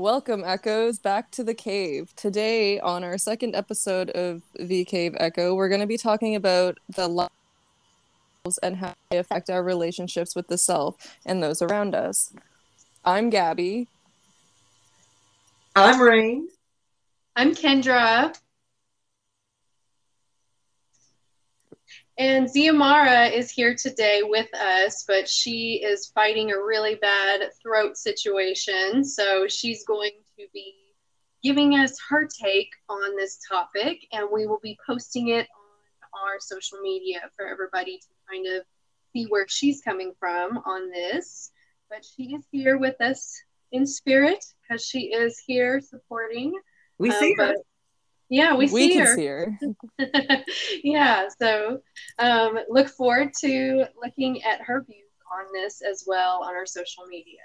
[0.00, 2.14] Welcome, Echoes, back to the cave.
[2.16, 6.78] Today, on our second episode of The Cave Echo, we're going to be talking about
[6.96, 7.30] the lives
[8.62, 12.32] and how they affect our relationships with the self and those around us.
[13.04, 13.88] I'm Gabby.
[15.76, 16.48] I'm Rain.
[17.36, 18.34] I'm Kendra.
[22.20, 27.96] And Xiomara is here today with us, but she is fighting a really bad throat
[27.96, 29.02] situation.
[29.02, 30.74] So she's going to be
[31.42, 36.38] giving us her take on this topic, and we will be posting it on our
[36.40, 38.64] social media for everybody to kind of
[39.14, 41.52] see where she's coming from on this.
[41.88, 43.34] But she is here with us
[43.72, 46.52] in spirit because she is here supporting.
[46.98, 47.54] We see um, her.
[48.30, 49.14] Yeah, we, we see can her.
[49.16, 49.58] see her.
[50.84, 51.80] yeah, so
[52.20, 57.06] um, look forward to looking at her views on this as well on our social
[57.06, 57.40] media.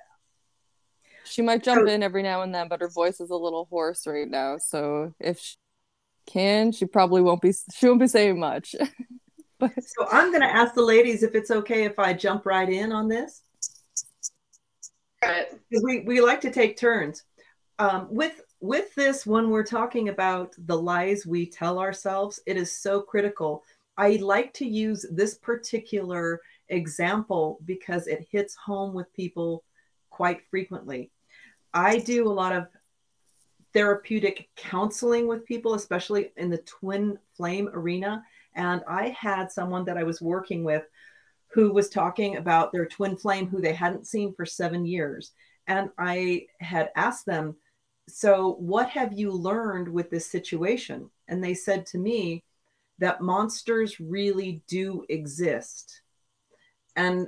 [1.25, 4.06] She might jump in every now and then, but her voice is a little hoarse
[4.06, 4.59] right now.
[4.59, 5.56] So if she
[6.28, 7.52] can, she probably won't be.
[7.75, 8.75] She won't be saying much.
[9.59, 12.69] but so I'm going to ask the ladies if it's okay if I jump right
[12.69, 13.41] in on this.
[15.83, 17.23] We we like to take turns.
[17.80, 22.72] Um, with with this, when we're talking about the lies we tell ourselves, it is
[22.72, 23.63] so critical.
[23.97, 29.63] I like to use this particular example because it hits home with people
[30.09, 31.11] quite frequently.
[31.73, 32.67] I do a lot of
[33.73, 38.23] therapeutic counseling with people, especially in the twin flame arena.
[38.55, 40.83] And I had someone that I was working with
[41.47, 45.33] who was talking about their twin flame who they hadn't seen for seven years.
[45.67, 47.55] And I had asked them,
[48.08, 51.09] so what have you learned with this situation?
[51.28, 52.44] And they said to me
[53.00, 56.02] that monsters really do exist.
[56.95, 57.28] And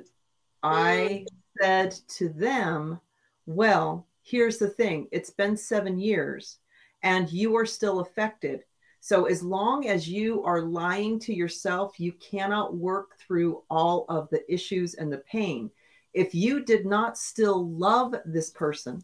[0.64, 1.23] i
[1.61, 3.00] said to them
[3.46, 5.07] well here's the thing.
[5.12, 6.57] It's been seven years
[7.03, 8.63] and you are still affected.
[9.00, 14.30] So as long as you are lying to yourself you cannot work through all of
[14.30, 15.69] the issues and the pain.
[16.13, 19.03] If you did not still love this person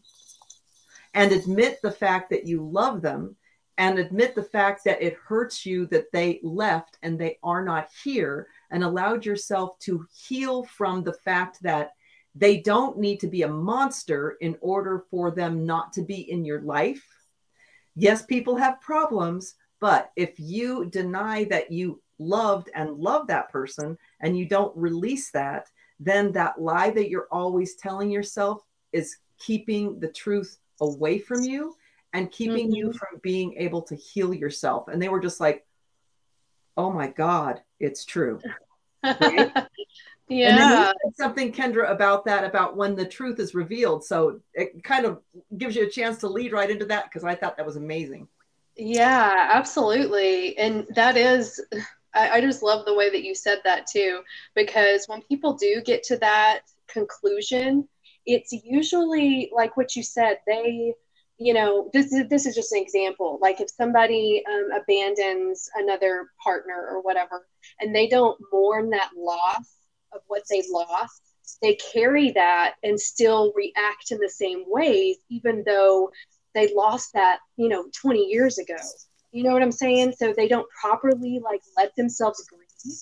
[1.14, 3.36] and admit the fact that you love them
[3.78, 7.88] and admit the fact that it hurts you that they left and they are not
[8.04, 11.92] here and allowed yourself to heal from the fact that
[12.34, 16.44] they don't need to be a monster in order for them not to be in
[16.44, 17.04] your life.
[17.94, 23.96] Yes, people have problems, but if you deny that you loved and love that person
[24.20, 25.68] and you don't release that,
[26.00, 31.74] then that lie that you're always telling yourself is keeping the truth away from you
[32.12, 32.76] and keeping mm-hmm.
[32.76, 34.88] you from being able to heal yourself.
[34.88, 35.66] And they were just like,
[36.76, 38.40] oh my God, it's true.
[39.02, 39.52] Right?
[40.28, 40.92] yeah.
[41.16, 44.04] something, Kendra, about that, about when the truth is revealed.
[44.04, 45.20] So it kind of
[45.56, 48.28] gives you a chance to lead right into that because I thought that was amazing.
[48.76, 50.56] Yeah, absolutely.
[50.58, 51.60] And that is,
[52.14, 54.20] I, I just love the way that you said that too,
[54.54, 57.88] because when people do get to that conclusion,
[58.26, 60.94] it's usually like what you said they
[61.38, 63.38] you know this is this is just an example.
[63.42, 67.46] Like if somebody um, abandons another partner or whatever
[67.80, 69.78] and they don't mourn that loss
[70.12, 71.22] of what they lost
[71.60, 76.10] they carry that and still react in the same ways even though
[76.54, 78.76] they lost that you know 20 years ago.
[79.32, 80.12] You know what i'm saying?
[80.12, 82.94] So they don't properly like let themselves grieve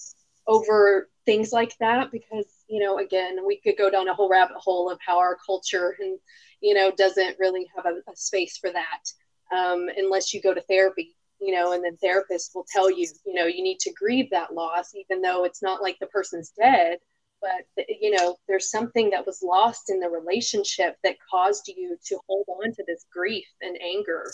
[0.47, 4.57] over things like that because you know again we could go down a whole rabbit
[4.57, 6.19] hole of how our culture and
[6.61, 10.63] you know doesn't really have a, a space for that um, unless you go to
[10.63, 14.31] therapy you know and then therapists will tell you you know you need to grieve
[14.31, 16.99] that loss even though it's not like the person's dead
[17.43, 22.19] but you know there's something that was lost in the relationship that caused you to
[22.29, 24.25] hold on to this grief and anger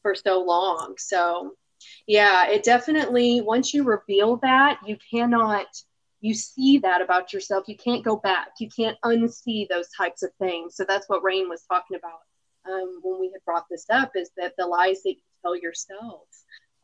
[0.00, 0.94] for so long.
[0.96, 1.56] So
[2.06, 5.66] yeah it definitely once you reveal that you cannot
[6.22, 8.52] you see that about yourself you can't go back.
[8.58, 10.76] You can't unsee those types of things.
[10.76, 12.20] So that's what rain was talking about
[12.72, 16.28] um, when we had brought this up is that the lies that you tell yourself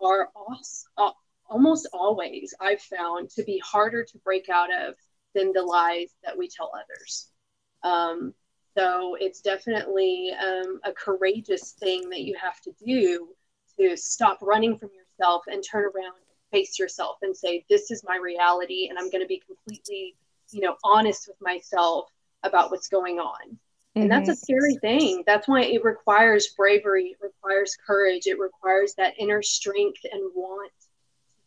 [0.03, 1.15] are also,
[1.51, 4.95] almost always i've found to be harder to break out of
[5.35, 7.29] than the lies that we tell others.
[7.83, 8.35] Um,
[8.77, 13.29] so it's definitely um, a courageous thing that you have to do
[13.79, 16.15] to stop running from yourself and turn around
[16.51, 20.15] face yourself and say this is my reality and i'm going to be completely
[20.51, 22.09] you know honest with myself
[22.43, 24.03] about what's going on mm-hmm.
[24.03, 24.39] and that's a mm-hmm.
[24.39, 30.01] scary thing that's why it requires bravery it requires courage it requires that inner strength
[30.11, 30.87] and want to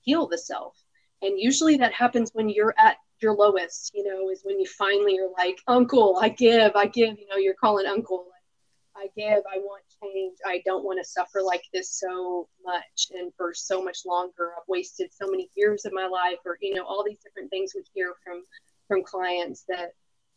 [0.01, 0.75] heal the self
[1.21, 5.19] and usually that happens when you're at your lowest you know is when you finally
[5.19, 8.25] are like uncle i give i give you know you're calling uncle
[9.01, 10.37] I give, I want change.
[10.45, 14.51] I don't want to suffer like this so much and for so much longer.
[14.57, 17.73] I've wasted so many years of my life, or you know, all these different things
[17.75, 18.43] we hear from
[18.87, 19.91] from clients that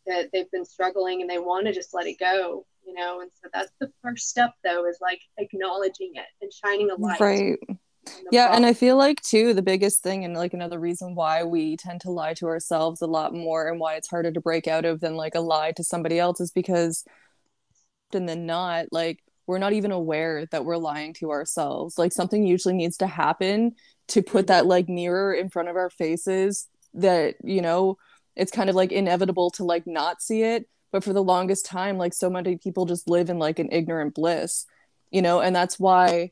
[0.07, 3.21] that they've been struggling and they want to just let it go, you know.
[3.21, 7.19] And so that's the first step, though, is like acknowledging it and shining a light.
[7.19, 7.57] Right.
[8.31, 8.63] Yeah, problem.
[8.63, 12.01] and I feel like too the biggest thing and like another reason why we tend
[12.01, 14.99] to lie to ourselves a lot more and why it's harder to break out of
[14.99, 17.03] than like a lie to somebody else is because
[18.15, 21.97] often than not like we're not even aware that we're lying to ourselves.
[21.97, 23.75] Like something usually needs to happen
[24.09, 27.97] to put that like mirror in front of our faces that, you know,
[28.35, 30.67] it's kind of like inevitable to like not see it.
[30.91, 34.15] But for the longest time, like so many people just live in like an ignorant
[34.15, 34.65] bliss,
[35.11, 36.31] you know, and that's why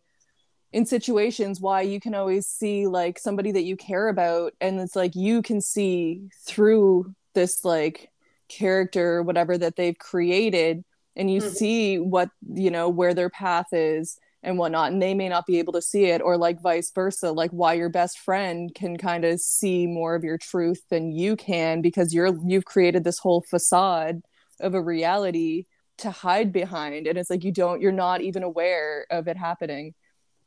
[0.72, 4.96] in situations why you can always see like somebody that you care about and it's
[4.96, 8.10] like you can see through this like
[8.50, 10.84] character whatever that they've created
[11.16, 11.50] and you mm-hmm.
[11.50, 15.60] see what you know where their path is and whatnot and they may not be
[15.60, 19.24] able to see it or like vice versa like why your best friend can kind
[19.24, 23.42] of see more of your truth than you can because you're you've created this whole
[23.42, 24.22] facade
[24.60, 25.66] of a reality
[25.98, 29.94] to hide behind and it's like you don't you're not even aware of it happening.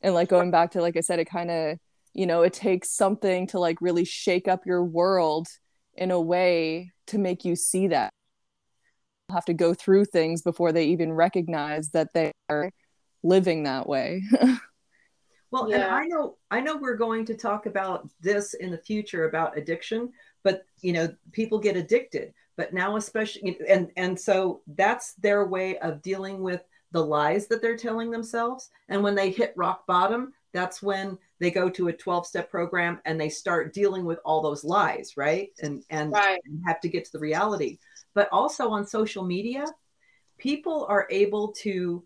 [0.03, 1.79] And like going back to like i said it kind of
[2.13, 5.49] you know it takes something to like really shake up your world
[5.95, 8.11] in a way to make you see that
[9.31, 12.71] have to go through things before they even recognize that they are
[13.23, 14.23] living that way.
[15.51, 15.77] well, yeah.
[15.77, 19.59] and I know I know we're going to talk about this in the future about
[19.59, 20.13] addiction,
[20.45, 25.79] but you know, people get addicted, but now especially and and so that's their way
[25.79, 26.63] of dealing with
[26.93, 28.71] the lies that they're telling themselves.
[28.89, 33.01] And when they hit rock bottom, that's when they go to a 12 step program
[33.05, 35.51] and they start dealing with all those lies, right?
[35.63, 36.41] And and, right.
[36.45, 37.79] and have to get to the reality
[38.17, 39.67] but also on social media,
[40.39, 42.03] people are able to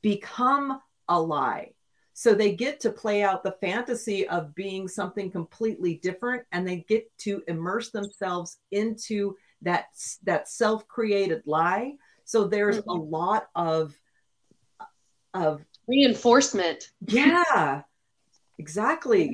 [0.00, 1.72] become a lie.
[2.14, 6.84] So they get to play out the fantasy of being something completely different and they
[6.88, 9.88] get to immerse themselves into that
[10.24, 11.92] that self-created lie.
[12.24, 12.90] So there's mm-hmm.
[12.90, 13.94] a lot of
[15.34, 16.90] of reinforcement.
[17.06, 17.82] Yeah.
[18.58, 19.30] Exactly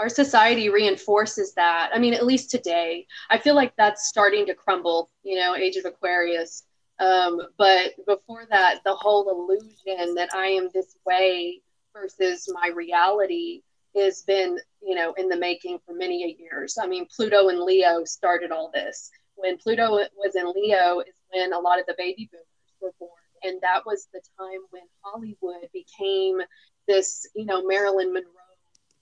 [0.00, 1.90] our society reinforces that.
[1.92, 5.76] I mean, at least today, I feel like that's starting to crumble, you know, Age
[5.76, 6.64] of Aquarius.
[7.00, 11.60] Um, but before that, the whole illusion that I am this way
[11.92, 13.60] versus my reality
[13.94, 16.78] has been, you know, in the making for many years.
[16.80, 19.10] I mean, Pluto and Leo started all this.
[19.34, 22.46] When Pluto was in Leo, is when a lot of the baby boomers
[22.80, 23.10] were born.
[23.42, 26.40] And that was the time when Hollywood became
[26.88, 28.30] this, you know, Marilyn Monroe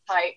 [0.08, 0.34] type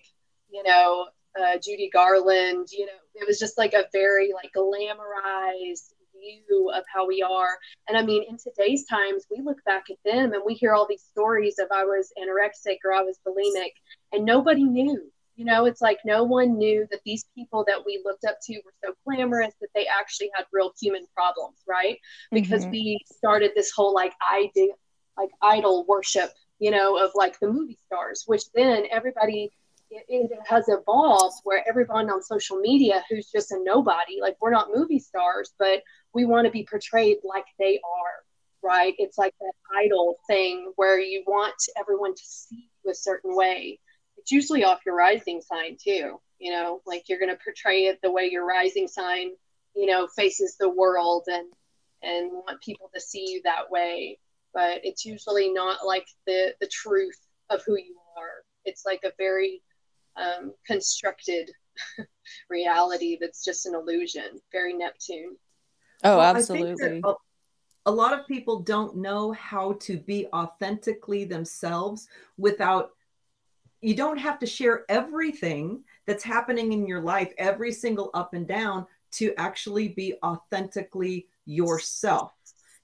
[0.52, 1.08] you know,
[1.40, 6.84] uh, Judy Garland, you know, it was just like a very like glamorized view of
[6.92, 7.58] how we are.
[7.88, 10.86] And I mean, in today's times, we look back at them and we hear all
[10.86, 13.72] these stories of I was anorexic or I was bulimic,
[14.12, 15.10] and nobody knew.
[15.36, 18.60] You know, it's like no one knew that these people that we looked up to
[18.64, 21.98] were so glamorous that they actually had real human problems, right?
[22.30, 22.72] Because mm-hmm.
[22.72, 24.74] we started this whole like idea,
[25.16, 29.50] like idol worship, you know, of like the movie stars, which then everybody
[29.92, 34.50] it, it has evolved where everyone on social media who's just a nobody, like we're
[34.50, 35.82] not movie stars, but
[36.14, 38.94] we want to be portrayed like they are, right?
[38.98, 43.78] It's like that idol thing where you want everyone to see you a certain way.
[44.16, 48.00] It's usually off your rising sign too, you know, like you're going to portray it
[48.02, 49.30] the way your rising sign,
[49.74, 51.52] you know, faces the world and
[52.04, 54.18] and want people to see you that way.
[54.54, 57.18] But it's usually not like the the truth
[57.50, 58.44] of who you are.
[58.64, 59.60] It's like a very
[60.16, 61.50] um, constructed
[62.50, 65.36] reality that's just an illusion, very Neptune.
[66.04, 67.00] Oh, well, absolutely.
[67.04, 67.14] A,
[67.86, 72.90] a lot of people don't know how to be authentically themselves without,
[73.80, 78.46] you don't have to share everything that's happening in your life, every single up and
[78.46, 82.32] down, to actually be authentically yourself.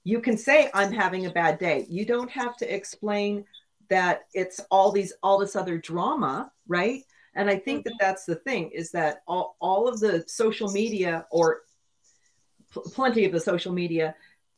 [0.03, 1.85] You can say, I'm having a bad day.
[1.89, 3.45] You don't have to explain
[3.89, 7.03] that it's all these all this other drama right
[7.39, 7.97] and I think that mm-hmm.
[8.01, 11.61] that's the thing is that all, all of the social media or
[12.69, 14.13] pl- plenty of the social media,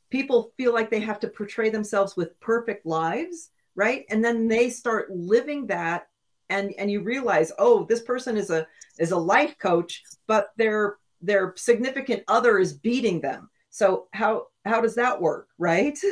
[0.09, 4.05] people feel like they have to portray themselves with perfect lives, right?
[4.09, 6.07] And then they start living that
[6.49, 8.65] and and you realize, oh, this person is a
[8.97, 13.51] is a life coach, but their their significant other is beating them.
[13.69, 15.97] So how how does that work, right?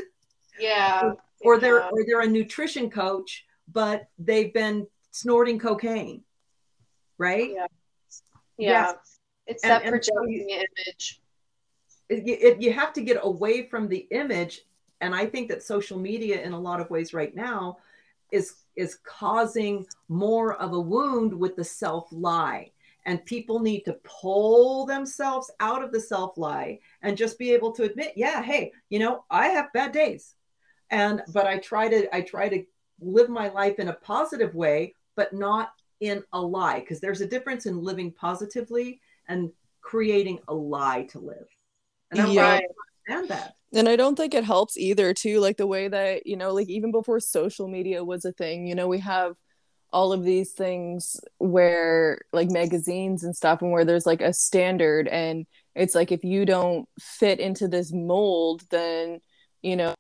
[0.59, 1.13] Yeah.
[1.39, 6.21] Or they're or they're a nutrition coach, but they've been snorting cocaine
[7.19, 7.51] right?
[7.53, 7.67] Yeah.
[8.57, 8.93] Yeah.
[9.45, 11.21] It's that projecting so you, image.
[12.09, 14.61] It, you have to get away from the image
[15.01, 17.77] and I think that social media in a lot of ways right now
[18.31, 22.71] is is causing more of a wound with the self lie
[23.05, 27.71] and people need to pull themselves out of the self lie and just be able
[27.71, 30.35] to admit yeah hey you know i have bad days
[30.91, 32.63] and but i try to i try to
[33.01, 37.27] live my life in a positive way but not in a lie because there's a
[37.27, 39.51] difference in living positively and
[39.82, 41.48] creating a lie to live
[42.12, 42.60] and i Yeah.
[43.08, 45.39] understand that And I don't think it helps either, too.
[45.39, 48.74] Like the way that, you know, like even before social media was a thing, you
[48.75, 49.36] know, we have
[49.91, 55.08] all of these things where like magazines and stuff, and where there's like a standard,
[55.08, 59.20] and it's like if you don't fit into this mold, then,
[59.62, 59.94] you know,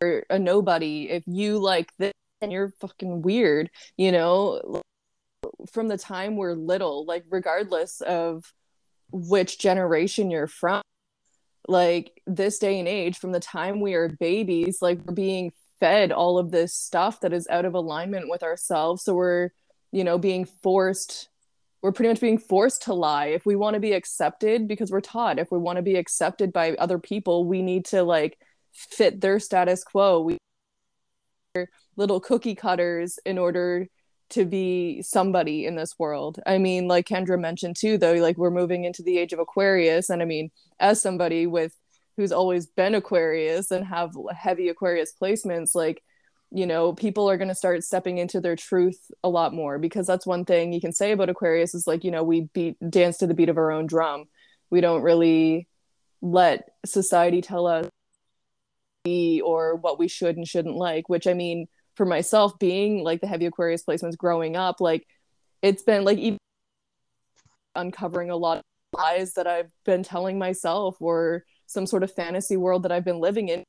[0.00, 1.08] you're a nobody.
[1.10, 4.82] If you like this, then you're fucking weird, you know?
[5.72, 8.52] From the time we're little, like regardless of
[9.10, 10.82] which generation you're from
[11.66, 16.10] like this day and age from the time we are babies like we're being fed
[16.10, 19.04] all of this stuff that is out of alignment with ourselves.
[19.04, 19.50] So we're
[19.92, 21.28] you know being forced
[21.80, 23.26] we're pretty much being forced to lie.
[23.26, 26.52] If we want to be accepted because we're taught if we want to be accepted
[26.52, 28.38] by other people we need to like
[28.72, 30.20] fit their status quo.
[30.20, 30.38] We
[31.96, 33.86] little cookie cutters in order
[34.30, 36.38] to be somebody in this world.
[36.46, 40.10] I mean like kendra mentioned too though like we're moving into the age of aquarius
[40.10, 41.74] and i mean as somebody with
[42.16, 46.02] who's always been aquarius and have heavy aquarius placements like
[46.50, 50.06] you know people are going to start stepping into their truth a lot more because
[50.06, 53.18] that's one thing you can say about aquarius is like you know we beat dance
[53.18, 54.24] to the beat of our own drum.
[54.70, 55.68] We don't really
[56.20, 57.86] let society tell us
[59.04, 63.20] be or what we should and shouldn't like which i mean for myself being like
[63.20, 65.06] the heavy aquarius placements growing up like
[65.62, 66.38] it's been like even
[67.74, 72.56] uncovering a lot of lies that i've been telling myself or some sort of fantasy
[72.56, 73.62] world that i've been living in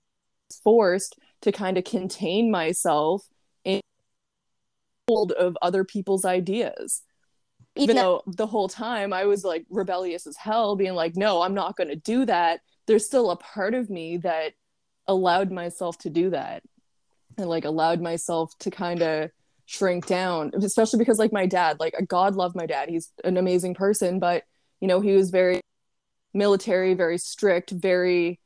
[0.64, 3.28] forced to kind of contain myself
[3.64, 3.82] in
[5.08, 7.02] hold of other people's ideas.
[7.76, 11.54] Even though the whole time i was like rebellious as hell being like no i'm
[11.54, 14.52] not going to do that there's still a part of me that
[15.10, 16.64] allowed myself to do that.
[17.38, 19.32] And like allowed myself to kind of
[19.66, 22.90] shrink down especially because like my dad like god loved my dad.
[22.90, 24.44] He's an amazing person but
[24.80, 25.62] you know he was very
[26.34, 28.40] military very strict very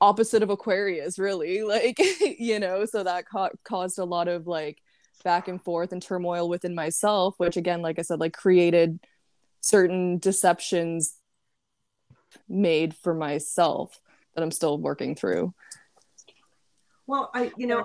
[0.00, 1.98] opposite of aquarius really like
[2.38, 4.78] you know so that ca- caused a lot of like
[5.24, 8.98] back and forth and turmoil within myself which again like i said like created
[9.60, 11.16] certain deceptions
[12.48, 14.00] made for myself
[14.34, 15.52] that i'm still working through
[17.12, 17.84] Well, I, you know,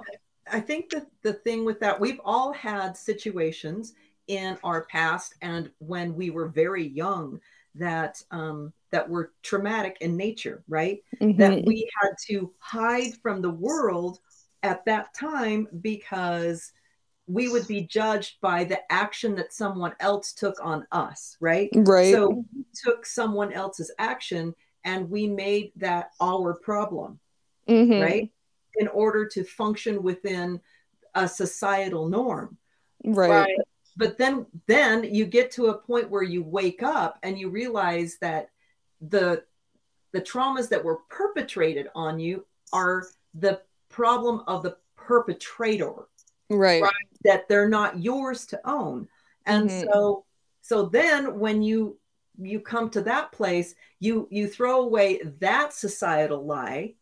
[0.50, 3.94] I think that the thing with that, we've all had situations
[4.30, 7.42] in our past and when we were very young
[7.76, 11.04] that um, that were traumatic in nature, right?
[11.38, 11.68] That Mhm.
[11.68, 14.20] we had to hide from the world
[14.64, 16.72] at that time because
[17.28, 21.70] we would be judged by the action that someone else took on us, right?
[21.74, 24.56] right So we took someone else's action
[24.86, 27.20] and we made that our problem
[27.68, 28.02] Mhm.
[28.02, 28.32] right?
[28.80, 30.62] In order to function within
[31.16, 32.58] a societal norm.
[33.04, 33.56] right
[33.96, 38.18] But then then you get to a point where you wake up and you realize
[38.22, 38.50] that
[39.02, 39.44] the
[40.12, 46.08] the traumas that were perpetrated on you are the problem of the perpetrator
[46.50, 47.08] right Right.
[47.24, 49.08] that they're not yours to own
[49.46, 49.86] and Mhm.
[49.86, 50.26] so
[50.62, 51.98] so then when you
[52.40, 56.96] you come to that place you you throw away that societal lie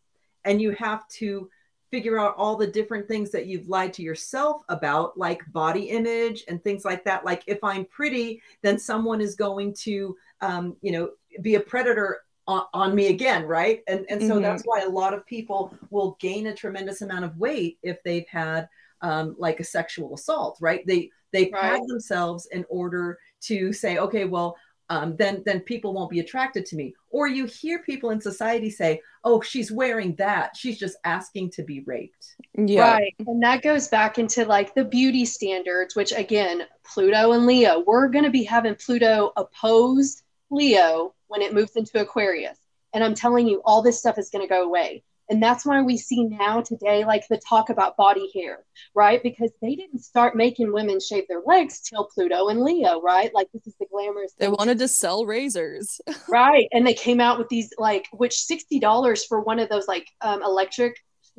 [0.44, 1.50] and you have to
[1.90, 6.44] figure out all the different things that you've lied to yourself about like body image
[6.48, 10.92] and things like that like if i'm pretty then someone is going to um, you
[10.92, 11.10] know
[11.42, 14.40] be a predator on, on me again right and and so Mhm.
[14.40, 18.28] that's why a lot of people will gain a tremendous amount of weight if they've
[18.28, 18.68] had
[19.02, 20.86] um, like a sexual assault, right?
[20.86, 21.72] They they Right.
[21.72, 24.56] pad themselves in order to say, okay, well,
[24.88, 26.94] um, then then people won't be attracted to me.
[27.10, 31.62] Or you hear people in society say, oh, she's wearing that, she's just asking to
[31.62, 32.36] be raped.
[32.56, 33.14] yeah Right.
[33.26, 38.08] And that goes back into like the beauty standards, which again, Pluto and Leo, we're
[38.08, 42.58] going to be having Pluto oppose Leo when it moves into Aquarius.
[42.94, 45.02] And I'm telling you, all this stuff is going to go away.
[45.28, 48.64] And that's why we see now today, like the talk about body hair,
[48.94, 49.22] right?
[49.22, 53.34] Because they didn't start making women shave their legs till Pluto and Leo, right?
[53.34, 54.54] Like this is the glamorous they thing.
[54.56, 56.00] wanted to sell razors.
[56.28, 56.68] Right.
[56.72, 60.42] And they came out with these like which $60 for one of those like um,
[60.42, 60.96] electric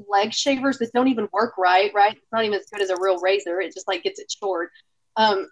[0.08, 2.14] leg shavers that don't even work right right?
[2.16, 3.60] It's not even as good as a real razor.
[3.60, 4.70] It just like gets it short
[5.18, 5.50] um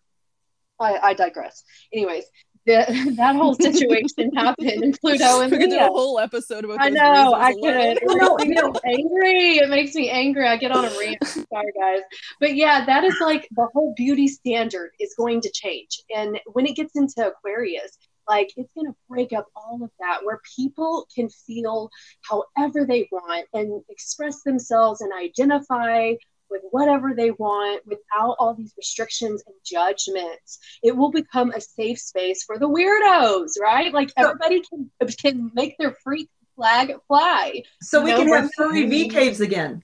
[0.80, 1.64] i, I digress.
[1.94, 2.26] Anyways
[2.66, 6.78] the, that whole situation happened in Pluto and we could do a whole episode about
[6.82, 7.64] I know, I could.
[7.64, 9.58] It makes me so angry.
[9.58, 10.48] It makes me angry.
[10.48, 11.24] I get on a rant.
[11.24, 12.02] Sorry, guys.
[12.40, 16.02] But yeah, that is like the whole beauty standard is going to change.
[16.16, 20.20] And when it gets into Aquarius, like it's going to break up all of that
[20.24, 21.90] where people can feel
[22.22, 26.14] however they want and express themselves and identify
[26.56, 30.60] with whatever they want without all these restrictions and judgments.
[30.84, 33.94] It will become a safe space for the weirdos, right?
[33.94, 34.90] Like everybody can
[35.22, 37.64] can make their freak flag fly.
[37.82, 39.84] So we No, can have furry V caves again.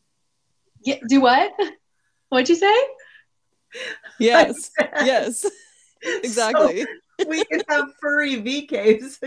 [0.83, 1.51] Yeah, do what?
[2.29, 2.75] What'd you say?
[4.19, 4.71] Yes.
[5.03, 5.45] yes.
[6.03, 6.81] Exactly.
[6.81, 6.87] So
[7.25, 9.19] we can have furry V caves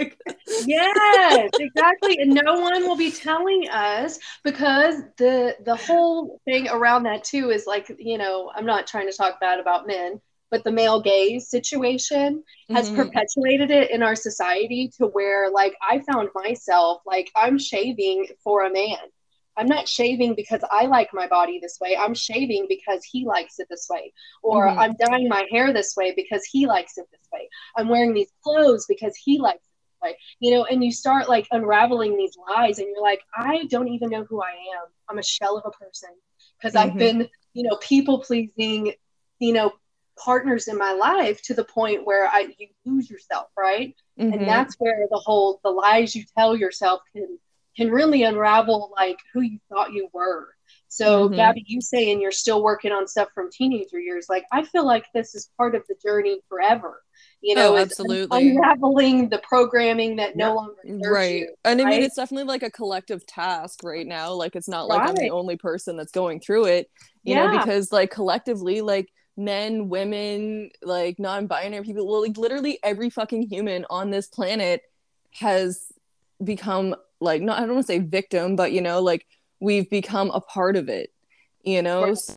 [0.64, 2.18] yes exactly.
[2.18, 7.50] And no one will be telling us because the the whole thing around that too
[7.50, 10.20] is like you know i'm not trying to talk bad about men
[10.50, 12.96] but the male gaze situation has Mhm.
[12.96, 18.64] perpetuated it in our society to where like i found myself like i'm shaving for
[18.64, 18.98] a man
[19.56, 23.58] i'm not shaving because i like my body this way i'm shaving because he likes
[23.58, 24.78] it this way or Mhm.
[24.78, 28.32] i'm dyeing my hair this way because he likes it this way i'm wearing these
[28.42, 32.36] clothes because he likes it this way you know and you start like unraveling these
[32.48, 35.64] lies and you're like i don't even know who i am i'm a shell of
[35.66, 36.10] a person
[36.58, 36.98] because i've Mhm.
[36.98, 38.92] been you know people pleasing
[39.38, 39.72] you know
[40.16, 44.32] partners in my life to the point where i you lose yourself right Mhm.
[44.32, 47.38] and that's where the whole the lies you tell yourself can
[47.76, 50.48] can really unravel like who you thought you were
[50.88, 51.36] so Mhm.
[51.36, 55.04] gabby you saying you're still working on stuff from teenager years like i feel like
[55.12, 57.02] this is part of the journey forever
[57.40, 58.50] you know Oh, absolutely.
[58.56, 60.76] unraveling the programming that no longer
[61.10, 64.68] right you, and i mean it's definitely like a collective task right now like it's
[64.68, 66.90] not like i'm the only person that's going through it
[67.24, 67.58] you know Yeah.
[67.58, 73.84] because like collectively like men women like non-binary people well like literally every fucking human
[73.90, 74.80] on this planet
[75.32, 75.86] has
[76.42, 79.26] become like not i don't want to say victim but you know like
[79.60, 81.10] we've become a part of it
[81.64, 82.04] you know?
[82.04, 82.16] Right.
[82.16, 82.34] So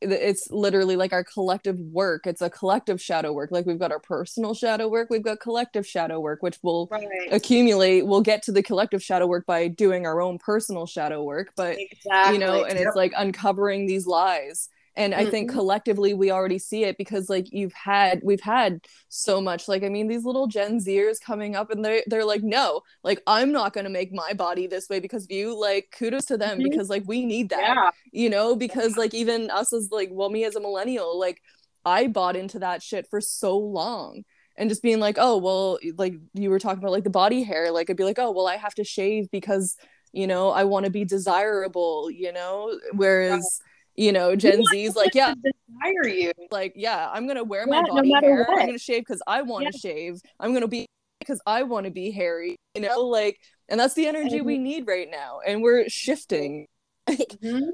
[0.00, 2.24] it's literally like our collective work.
[2.26, 3.50] It's a collective shadow work.
[3.50, 7.08] Like we've got our personal shadow work we've got collective shadow work which will right.
[7.32, 8.06] accumulate.
[8.06, 11.78] We'll get to the collective shadow work by doing our own personal shadow work but
[11.78, 12.86] exactly you know and Yep.
[12.86, 17.46] it's like uncovering these lies and i think collectively we already see it because like
[17.52, 19.66] you've had we've had so much.
[19.68, 23.22] Like i mean these little gen zers coming up and they're they're like no like
[23.26, 25.58] i'm not going to make my body this way because of you.
[25.58, 26.64] Like kudos to them Mhm.
[26.64, 27.90] because like we need that yeah.
[28.12, 31.40] you know because like even us as like well me as a millennial like
[31.84, 34.24] i bought into that shit for so long.
[34.56, 37.70] And just being like oh well like you were talking about like the body hair.
[37.70, 39.76] Like i'd be like oh well i have to shave because
[40.12, 42.76] you know i want to be desirable you know?
[42.92, 43.60] Whereas
[43.98, 46.32] you know gen z's like yeah desire you.
[46.52, 48.46] like yeah i'm gonna wear Yeah, my no body matter hair.
[48.48, 48.60] What.
[48.60, 50.20] i'm gonna shave because i want to shave.
[50.38, 50.86] I'm gonna be
[51.18, 53.36] because i want to be hairy you know like
[53.68, 56.66] and that's the energy we need right now and we're shifting.
[57.10, 57.70] Mhm.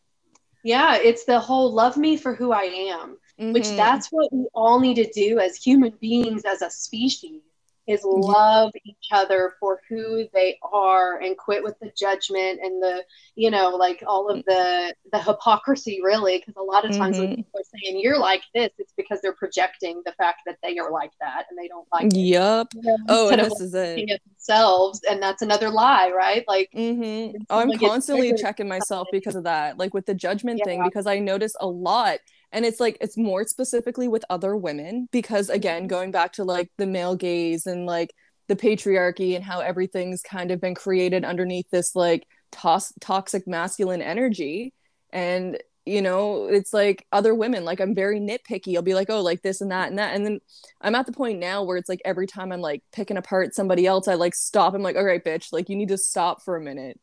[0.63, 3.19] yeah it's the whole love me for who i am
[3.53, 3.77] which Mhm.
[3.77, 7.43] that's what we all need to do as human beings as a species
[7.87, 13.05] is love each other for who they are and quit with the judgment and the
[13.35, 17.29] you know like all of the the hypocrisy really because a lot of times when
[17.29, 17.37] Mhm.
[17.37, 20.91] people are saying you're like this it's because they're projecting the fact that they are
[20.91, 22.39] like that and they don't like it you
[22.83, 24.11] know, Oh, and this is it.
[24.11, 27.03] at themselves and that's another lie right like mm-hmm.
[27.33, 31.07] when I'm gets constantly checking myself because of that, like with the judgment thing, because
[31.07, 32.19] I notice a lot.
[32.55, 35.89] And it's like, it's more specifically with other women, because again, Mhm.
[35.89, 38.15] going back to like the male gaze and like
[38.49, 44.01] the patriarchy and how everything's kind of been created underneath this like tos- toxic masculine
[44.03, 44.73] energy.
[45.13, 48.77] And, you know, it's like other women, like I'm very nitpicky.
[48.77, 50.15] I'll be like, oh, like this and that and that.
[50.15, 50.41] And then
[50.81, 53.87] I'm at the point now where it's like every time I'm like picking apart somebody
[53.87, 54.75] else, I like stop.
[54.75, 57.01] I'm like, all right, bitch, like you need to stop for a minute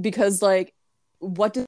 [0.00, 0.74] because like
[1.20, 1.66] what does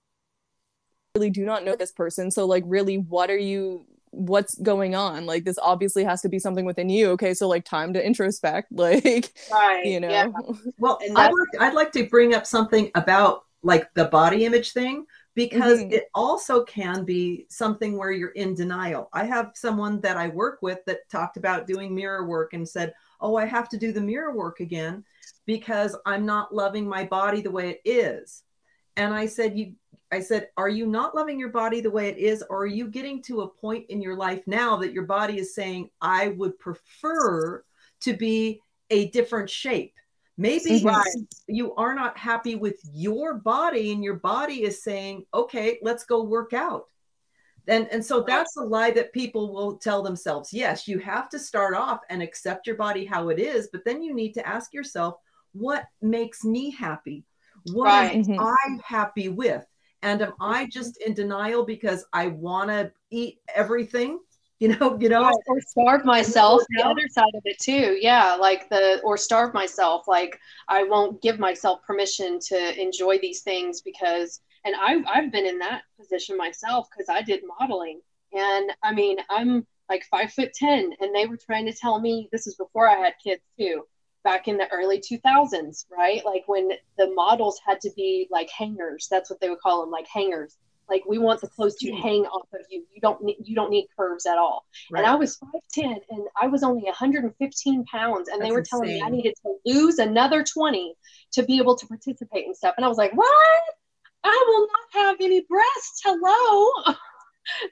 [1.15, 5.27] really do not know this person so like really what are you what's going on
[5.27, 8.69] like this obviously has to be something within you okay so like time to introspect
[8.73, 10.53] like right you know yeah.
[10.79, 14.73] Well, And I'd like, I'd like to bring up something about like the body image
[14.73, 15.91] thing because Mhm.
[15.91, 19.09] it also can be something where you're in denial.
[19.13, 22.95] I have someone that I work with that talked about doing mirror work and said,
[23.21, 25.05] "Oh, I have to do the mirror work again
[25.47, 28.43] because I'm not loving my body the way it is."
[28.97, 29.75] And I said, "You
[30.13, 32.87] I said, "Are you not loving your body the way it is or are you
[32.89, 36.59] getting to a point in your life now that your body is saying, "I would
[36.59, 37.65] prefer
[38.01, 39.95] to be a different shape?"
[40.37, 41.27] Maybe Mhm.
[41.47, 46.23] you are not happy with your body and your body is saying, okay, let's go
[46.23, 46.89] work out.
[47.69, 51.39] and and so that's a lie that people will tell themselves yes you have to
[51.39, 54.75] start off and accept your body how it is but then you need to ask
[54.75, 55.15] yourself
[55.53, 57.25] what makes me happy
[57.73, 58.17] what right.
[58.17, 58.41] am mm-hmm.
[58.41, 59.65] i happy with
[60.03, 64.19] and am i just in denial because i want to eat everything?
[64.63, 65.29] You know you know?
[65.49, 67.99] Or starve myself the other side of it too.
[68.01, 70.07] Yeah like the or starve myself.
[70.07, 70.39] Like
[70.69, 75.59] i won't give myself permission to enjoy these things because and I, I've been in
[75.59, 78.01] that position myself because I did modeling.
[78.33, 82.29] And I mean, I'm like five foot 10, and they were trying to tell me
[82.33, 83.85] this is before I had kids too,
[84.25, 86.25] back in the early 2000s, right?
[86.25, 89.09] Like when the models had to be like hangers.
[89.11, 90.57] That's what they would call them, like hangers.
[90.89, 91.97] Like we want the clothes to hmm.
[91.97, 92.85] hang off of you.
[92.93, 94.67] You don't need you don't need curves at all.
[94.91, 95.01] Right.
[95.01, 95.39] And I was
[95.79, 98.29] 5'10 and I was only 115 pounds.
[98.29, 99.01] And That's they were telling insane.
[99.01, 100.95] me I needed to lose another 20
[101.33, 102.75] to be able to participate and stuff.
[102.77, 103.63] And I was like, what?
[104.25, 106.03] I will not have any breasts.
[106.05, 106.95] Hello.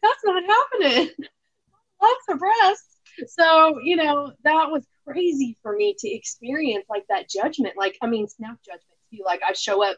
[0.03, 1.11] That's not happening.
[2.03, 2.97] Lots of breasts.
[3.27, 7.75] So, you know, that was crazy for me to experience like that judgment.
[7.77, 9.23] Like, I mean, snap judgment too.
[9.25, 9.97] Like I show up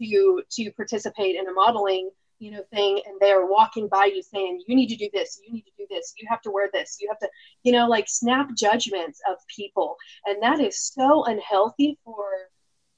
[0.00, 4.62] to to participate in a modeling, you know, thing and they're walking by you saying,
[4.66, 6.98] You need to do this, you need to do this, you have to wear this,
[7.00, 7.28] you have to,
[7.62, 9.96] you know, like snap judgments of people.
[10.26, 12.24] And that is so unhealthy for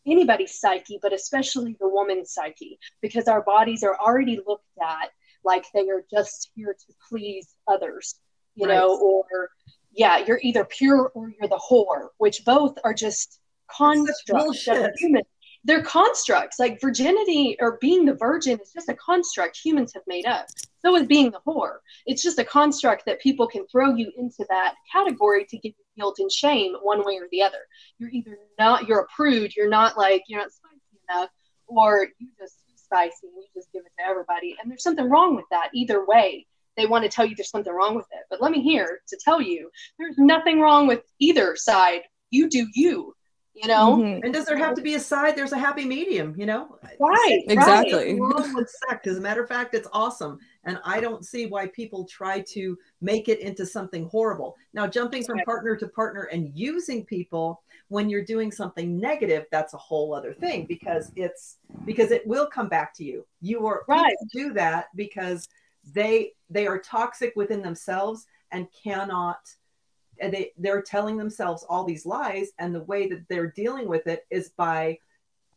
[0.06, 5.10] anybody's psyche, but especially the woman's psyche, because our bodies are already looked at
[5.44, 8.16] like they are just here to please others,
[8.54, 8.74] you right.
[8.74, 9.50] know, or
[9.92, 13.40] yeah, you're either pure or you're the whore, which both are just
[13.74, 15.22] constructs of human.
[15.64, 16.59] They're constructs.
[16.59, 20.46] Like virginity or being the virgin is just a construct humans have made up.
[20.79, 21.79] So is being the whore.
[22.07, 25.85] It's just a construct that people can throw you into that category to give you
[25.96, 27.59] guilt and shame one way or the other.
[27.98, 31.29] You're either not, you're a prude, you're not like, you're not spicy enough,
[31.66, 34.57] or you just too spicy and you just give it to everybody.
[34.61, 36.46] And there's something wrong with that either way.
[36.76, 38.24] They want to tell you there's something wrong with it.
[38.30, 42.02] But let me hear to tell you there's nothing wrong with either side.
[42.30, 43.14] You do you
[43.54, 43.96] you know?
[43.96, 44.24] Mm-hmm.
[44.24, 45.37] and does there have to be a side?
[45.37, 46.78] There's a happy medium you know?
[46.98, 48.18] Right exactly.
[48.18, 48.54] Right.
[48.54, 50.38] with sex as a matter of fact it's awesome.
[50.64, 54.56] And i don't see why people try to make it into something horrible.
[54.72, 59.74] Now jumping from partner to partner and using people when you're doing something negative that's
[59.74, 63.26] a whole other thing because it's because it will come back to you.
[63.40, 64.14] You are right.
[64.33, 65.48] do that because
[65.92, 69.38] they they are toxic within themselves and cannot
[70.20, 74.06] and they they're telling themselves all these lies and the way that they're dealing with
[74.06, 74.98] it is by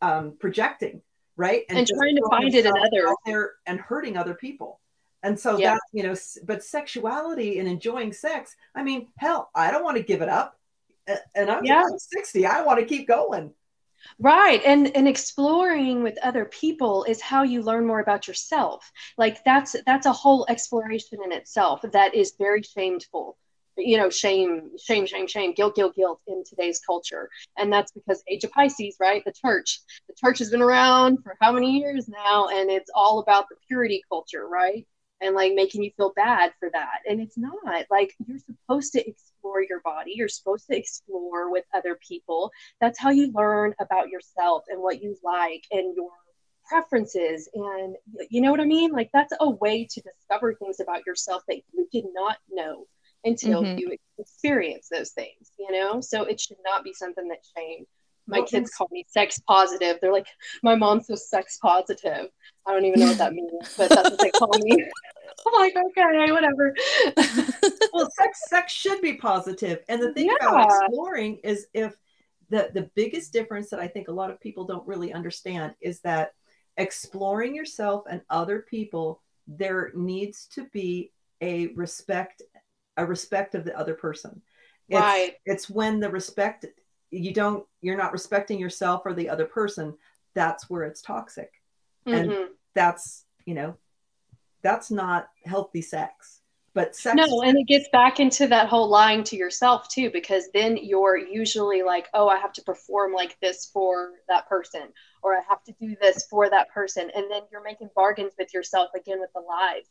[0.01, 1.01] um, projecting
[1.35, 1.63] right?
[1.69, 3.49] And, and trying to find it in others.
[3.65, 4.79] and hurting other people.
[5.23, 5.71] And so yeah.
[5.71, 10.03] that's you know but sexuality and enjoying sex i mean hell i don't want to
[10.03, 10.59] give it up.
[11.33, 11.83] And i'm yeah.
[11.95, 13.53] 60 i want to keep going
[14.19, 18.91] right and and exploring with other people is how you learn more about yourself.
[19.17, 23.37] Like that's that's a whole exploration in itself that is very shameful.
[23.77, 27.29] You know shame shame shame shame guilt guilt guilt in today's culture.
[27.57, 29.23] And that's because age of pisces right?
[29.25, 29.81] The church.
[30.07, 32.49] The church has been around for how many years now?
[32.49, 34.85] And it's all about the purity culture right?
[35.21, 36.99] And like making you feel bad for that.
[37.07, 37.85] And it's not.
[37.89, 39.09] Like you're supposed to
[39.43, 44.09] explore your body you're supposed to explore with other people that's how you learn about
[44.09, 46.09] yourself and what you like and your
[46.65, 47.95] preferences and
[48.29, 51.61] you know what i mean like that's a way to discover things about yourself that
[51.73, 52.85] you did not know
[53.25, 53.77] until mm-hmm.
[53.77, 56.01] you experience those things, you know?
[56.01, 57.85] So it should not be something that shame.
[58.27, 59.97] My well, kids call me sex positive.
[60.01, 60.27] They're like,
[60.61, 62.29] my mom's so sex positive.
[62.65, 64.71] I don't even know what that means, but that's what they call me.
[65.47, 66.73] I'm like, okay, whatever.
[67.93, 69.79] well, sex sex should be positive.
[69.89, 70.47] And the thing yeah.
[70.47, 71.95] about exploring is if
[72.49, 75.99] the the biggest difference that I think a lot of people don't really understand is
[76.01, 76.33] that
[76.77, 82.41] exploring yourself and other people, there needs to be a respect
[82.97, 84.41] a respect of the other person.
[84.89, 85.33] It's, right.
[85.45, 86.65] It's when the respect
[87.13, 89.95] you don't you're not respecting yourself or the other person.
[90.33, 91.51] That's where it's toxic,
[92.07, 92.31] mm-hmm.
[92.31, 93.75] and that's you know
[94.61, 96.41] that's not healthy sex.
[96.73, 100.45] But sex no, and it gets back into that whole lying to yourself too, because
[100.53, 104.87] then you're usually like, oh, I have to perform like this for that person,
[105.21, 108.53] or I have to do this for that person, and then you're making bargains with
[108.55, 109.85] yourself again with the lies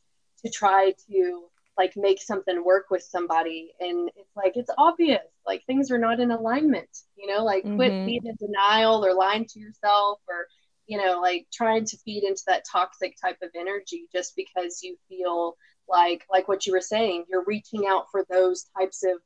[0.44, 1.44] to try to
[1.78, 6.20] like make something work with somebody and it's like it's obvious like things are not
[6.20, 7.76] in alignment you know like mm-hmm.
[7.76, 10.46] quit being in denial or lying to yourself or
[10.86, 14.96] you know like trying to feed into that toxic type of energy just because you
[15.08, 15.56] feel
[15.88, 19.16] like like what you were saying you're reaching out for those types of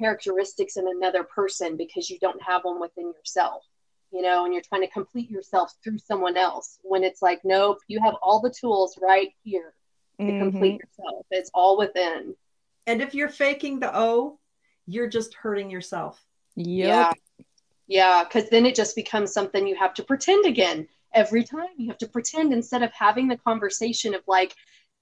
[0.00, 3.62] characteristics in another person because you don't have them within yourself
[4.10, 7.78] you know and you're trying to complete yourself through someone else when it's like nope
[7.86, 9.74] you have all the tools right here
[10.18, 10.40] to mm-hmm.
[10.40, 11.26] complete yourself.
[11.30, 12.34] It's all within.
[12.86, 14.38] And if you're faking the O,
[14.86, 16.22] you're just hurting yourself.
[16.56, 16.66] Yep.
[16.88, 17.12] Yeah.
[17.86, 18.24] Yeah.
[18.24, 20.88] Cause then it just becomes something you have to pretend again.
[21.14, 24.54] Every time you have to pretend instead of having the conversation of like,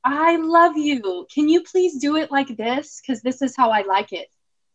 [0.03, 1.27] I love you.
[1.33, 3.01] Can you please do it like this?
[3.01, 4.29] Because this is how I like it.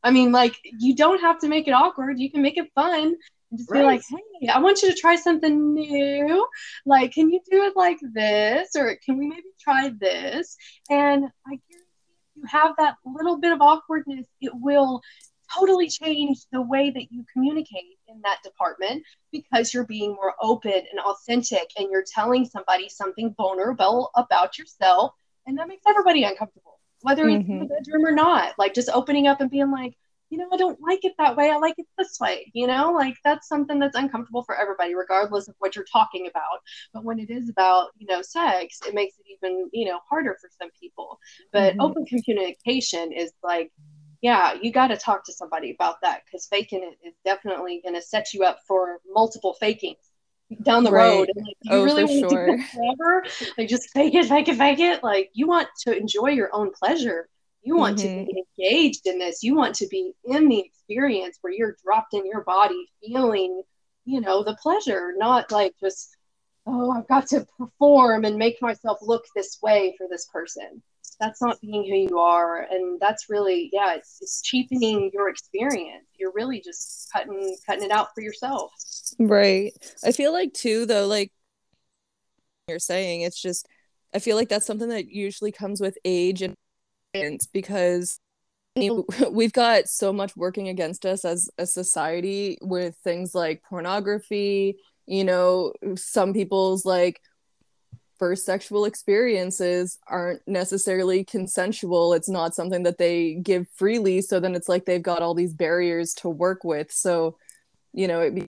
[0.03, 2.19] I mean, like, you don't have to make it awkward.
[2.19, 3.15] You can make it fun
[3.51, 3.79] and just right.
[3.79, 6.47] be like, hey, I want you to try something new.
[6.85, 8.75] Like, can you do it like this?
[8.75, 10.57] Or can we maybe try this?
[10.89, 11.85] And I guarantee
[12.35, 15.01] if you have that little bit of awkwardness, it will
[15.55, 20.71] totally change the way that you communicate in that department because you're being more open
[20.71, 25.13] and authentic and you're telling somebody something vulnerable about yourself.
[25.45, 27.41] And that makes everybody uncomfortable, whether mm-hmm.
[27.41, 28.53] it's in the bedroom or not.
[28.57, 29.95] Like, just opening up and being like,
[30.35, 31.49] you know, I don't like it that way.
[31.49, 32.51] I like it this way.
[32.53, 36.59] You know, like that's something that's uncomfortable for everybody, regardless of what you're talking about.
[36.93, 40.35] But when it is about, you know, sex, it makes it even, you know, harder
[40.41, 41.19] for some people.
[41.53, 41.81] But mm-hmm.
[41.81, 43.71] open communication is like,
[44.21, 47.95] yeah, you got to talk to somebody about that because faking it is definitely going
[47.95, 49.95] to set you up for multiple fakings
[50.63, 51.07] down the right.
[51.07, 51.31] road.
[51.33, 52.45] And like, you oh, really want sure.
[52.45, 53.25] to do forever?
[53.57, 55.01] Like, just fake it, fake it, fake it.
[55.01, 57.29] Like, you want to enjoy your own pleasure
[57.65, 58.19] you want mm-hmm.
[58.19, 59.41] to be engaged in this.
[59.41, 63.63] You want to be in the experience where you're dropped in your body, feeling,
[64.05, 66.15] you know, the pleasure, not like just,
[66.67, 70.83] oh, I've got to perform and make myself look this way for this person.
[71.19, 72.67] That's not being who you are.
[72.69, 76.05] And that's really, yeah, it's, it's cheapening your experience.
[76.19, 78.71] You're really just cutting cutting it out for yourself.
[79.17, 79.73] Right.
[80.03, 81.31] I feel like too though, like
[82.67, 83.67] you're saying, it's just
[84.13, 86.53] I feel like that's something that usually comes with age and
[87.53, 88.19] because
[89.31, 95.23] we've got so much working against us as a society with things like pornography you
[95.23, 97.21] know some people's like
[98.17, 102.13] first sexual experiences aren't necessarily consensual.
[102.13, 104.21] It's not something that they give freely.
[104.21, 106.91] So then it's like they've got all these barriers to work with.
[106.91, 107.37] So
[107.93, 108.47] you know it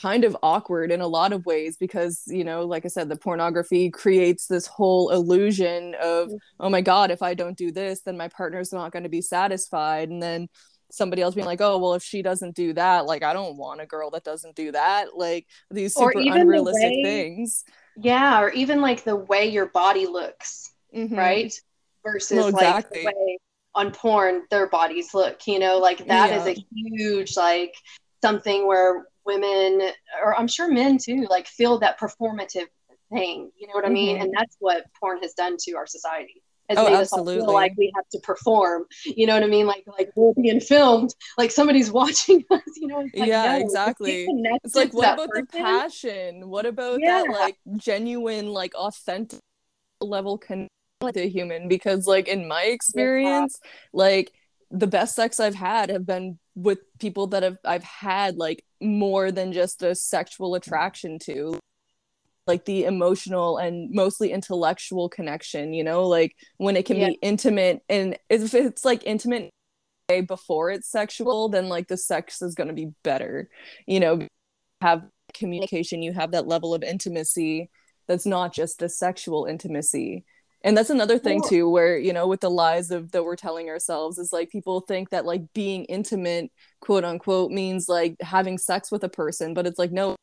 [0.00, 3.16] kind of awkward in a lot of ways because you know like i said the
[3.16, 8.16] pornography creates this whole illusion of oh my god if i don't do this then
[8.16, 10.48] my partner's not going to be satisfied and then
[10.90, 13.80] somebody else being like oh well if she doesn't do that like i don't want
[13.80, 17.64] a girl that doesn't do that like these super unrealistic way, things
[17.96, 21.14] yeah or even like the way your body looks mm-hmm.
[21.14, 21.54] right
[22.04, 23.04] versus well, exactly.
[23.04, 23.38] like the way
[23.74, 26.44] on porn their bodies look you know like that yeah.
[26.44, 27.74] is a huge like
[28.22, 29.90] something where women
[30.24, 32.66] or i'm sure men too like feel that performative
[33.12, 34.24] thing you know what i mean mm-hmm.
[34.24, 37.36] and that's what porn has done to our society has oh, made absolutely.
[37.36, 40.10] us all feel like we have to perform you know what i mean like like
[40.14, 44.26] we're being filmed like somebody's watching us you know like, yeah no, exactly
[44.64, 45.46] it's like what about person?
[45.52, 47.22] the passion what about yeah.
[47.26, 49.40] that like genuine like authentic
[50.00, 50.68] level connection
[51.02, 53.70] with a human because like in my experience yeah.
[53.92, 54.32] like
[54.70, 59.30] the best sex I've had have been with people that have I've had like more
[59.30, 61.58] than just a sexual attraction to
[62.46, 66.06] like the emotional and mostly intellectual connection you know?
[66.06, 67.08] Like when it can yeah.
[67.08, 69.50] be intimate and if it's like intimate
[70.26, 73.48] before it's sexual then like the sex is going to be better
[73.86, 74.26] you know?
[74.80, 75.02] Have
[75.34, 77.70] communication you have that level of intimacy
[78.08, 80.24] that's not just a sexual intimacy
[80.62, 83.68] and that's another thing too where you know with the lies of that we're telling
[83.68, 88.90] ourselves is like people think that like being intimate quote unquote means like having sex
[88.90, 90.16] with a person but it's like no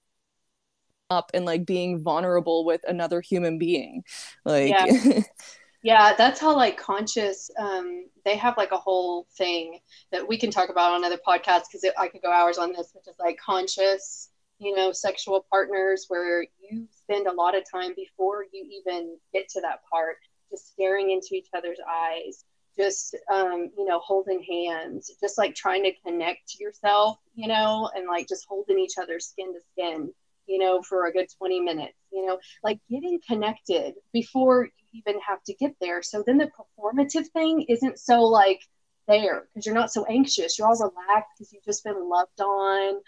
[1.09, 4.03] up and like being vulnerable with another human being
[4.45, 5.21] like yeah.
[5.83, 9.79] yeah that's how like conscious um they have like a whole thing
[10.11, 12.91] that we can talk about on other podcasts because i could go hours on this
[12.93, 17.93] which is like conscious you know sexual partners where you spend a lot of time
[17.95, 20.17] before you even get to that part
[20.51, 22.45] just staring into each other's eyes
[22.77, 27.89] just um, you know holding hands just like trying to connect to yourself you know
[27.95, 30.11] and like just holding each other skin to skin
[30.45, 35.19] you know for a good 20 minutes you know like getting connected before you even
[35.21, 36.01] have to get there.
[36.01, 38.61] So then the performative thing isn't so like
[39.07, 40.57] there because you're not so anxious.
[40.57, 43.01] You're all relaxed because you've just been loved on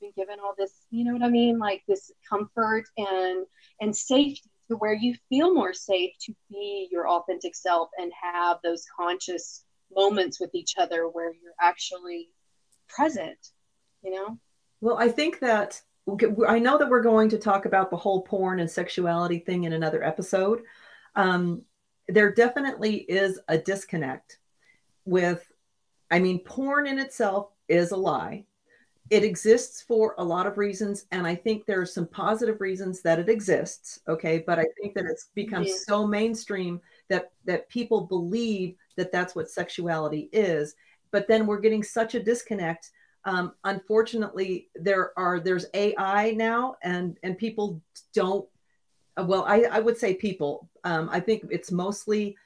[0.00, 1.58] been given all this you know what i mean?
[1.58, 3.46] Like this comfort and
[3.80, 8.58] and safety to where you feel more safe to be your authentic self and have
[8.64, 12.28] those conscious moments with each other where you're actually
[12.88, 13.38] present
[14.02, 14.38] you know?
[14.80, 15.80] Well i think that
[16.48, 19.72] i know that we're going to talk about the whole porn and sexuality thing in
[19.72, 20.62] another episode.
[21.16, 21.62] Um,
[22.08, 24.38] there definitely is a disconnect
[25.04, 25.50] with
[26.10, 28.44] i mean porn in itself is a lie
[29.10, 33.02] it exists for a lot of reasons and i think there are some positive reasons
[33.02, 34.42] that it exists okay?
[34.46, 35.74] But i think that it's become yeah.
[35.86, 40.74] so mainstream that that people believe that that's what sexuality is.
[41.12, 42.90] But then we're getting such a disconnect.
[43.24, 47.82] Um, unfortunately there are there's ai now and and people
[48.14, 48.48] don't
[49.16, 50.68] well i i would say people.
[50.84, 52.36] Um, i think it's mostly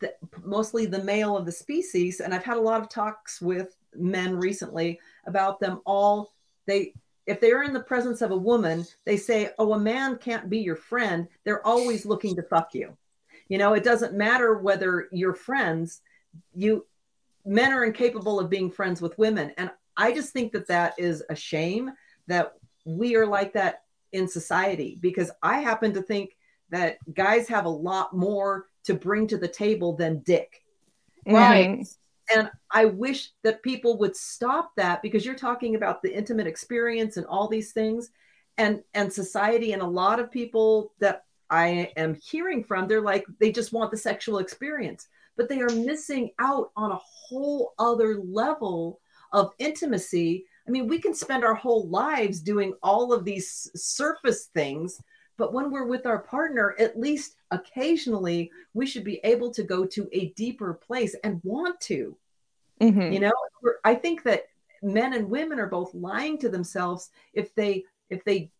[0.00, 3.76] the, mostly the male of the species and i've had a lot of talks with
[3.94, 6.32] men recently about them all.
[6.66, 6.94] They
[7.26, 10.58] if they're in the presence of a woman they say oh a man can't be
[10.58, 11.28] your friend.
[11.44, 12.96] They're always looking to fuck you.
[13.48, 16.02] You know it doesn't matter whether you're friends.
[16.54, 16.86] You
[17.44, 19.52] men are incapable of being friends with women.
[19.56, 21.90] And i just think that that is a shame
[22.26, 26.36] that we are like that in society because i happen to think
[26.68, 30.62] that guys have a lot more to bring to the table than dick.
[31.26, 31.70] Right.
[31.70, 31.82] Mm-hmm
[32.34, 37.16] and i wish that people would stop that because you're talking about the intimate experience
[37.16, 38.10] and all these things.
[38.58, 43.26] And and society and a lot of people that i am hearing from they're like
[43.38, 48.16] they just want the sexual experience but they are missing out on a whole other
[48.22, 49.00] level
[49.32, 50.46] of intimacy.
[50.66, 55.00] I mean we can spend our whole lives doing all of these surface things
[55.36, 59.84] but when we're with our partner, at least occasionally, we should be able to go
[59.86, 62.16] to a deeper place and want to.
[62.80, 63.12] Mm-hmm.
[63.12, 63.32] You know,
[63.84, 64.46] I think that
[64.82, 68.50] men and women are both lying to themselves if they if they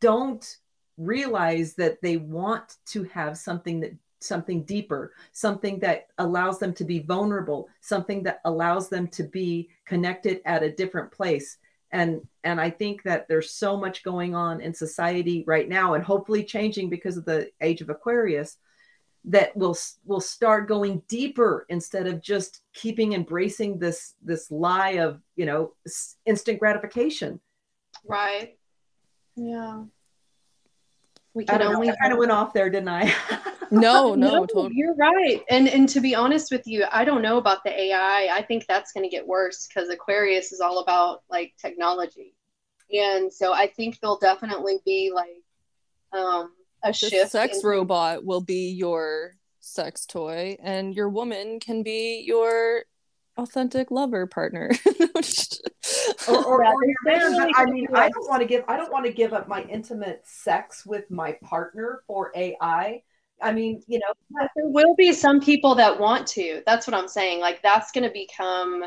[0.00, 0.58] don't
[0.96, 6.84] realize that they want to have something that something deeper, something that allows them to
[6.84, 11.58] be vulnerable, something that allows them to be connected at a different place
[11.90, 16.04] and and i think that there's so much going on in society right now and
[16.04, 18.58] hopefully changing because of the age of aquarius
[19.26, 25.20] that will will start going deeper instead of just keeping embracing this this lie of
[25.34, 25.72] you know
[26.26, 27.40] instant gratification.
[28.06, 28.58] Right.
[29.36, 29.84] Yeah.
[31.32, 33.12] We can only I kind of went off there didn't i
[33.70, 34.74] no, no, no totally.
[34.74, 35.42] you're right.
[35.50, 38.28] And and to be honest with you, I don't know about the AI.
[38.32, 42.34] I think that's going to get worse because Aquarius is all about like technology,
[42.92, 45.42] and so I think there'll definitely be like
[46.12, 47.32] um, a the shift.
[47.32, 52.84] Sex in- robot will be your sex toy, and your woman can be your
[53.36, 54.70] authentic lover partner.
[56.28, 59.06] or, or, or your man, I mean, I don't want to give I don't want
[59.06, 63.02] to give up my intimate sex with my partner for AI
[63.42, 66.62] I mean, you know, there will be some people that want to.
[66.66, 67.40] That's what I'm saying.
[67.40, 68.84] Like that's going to become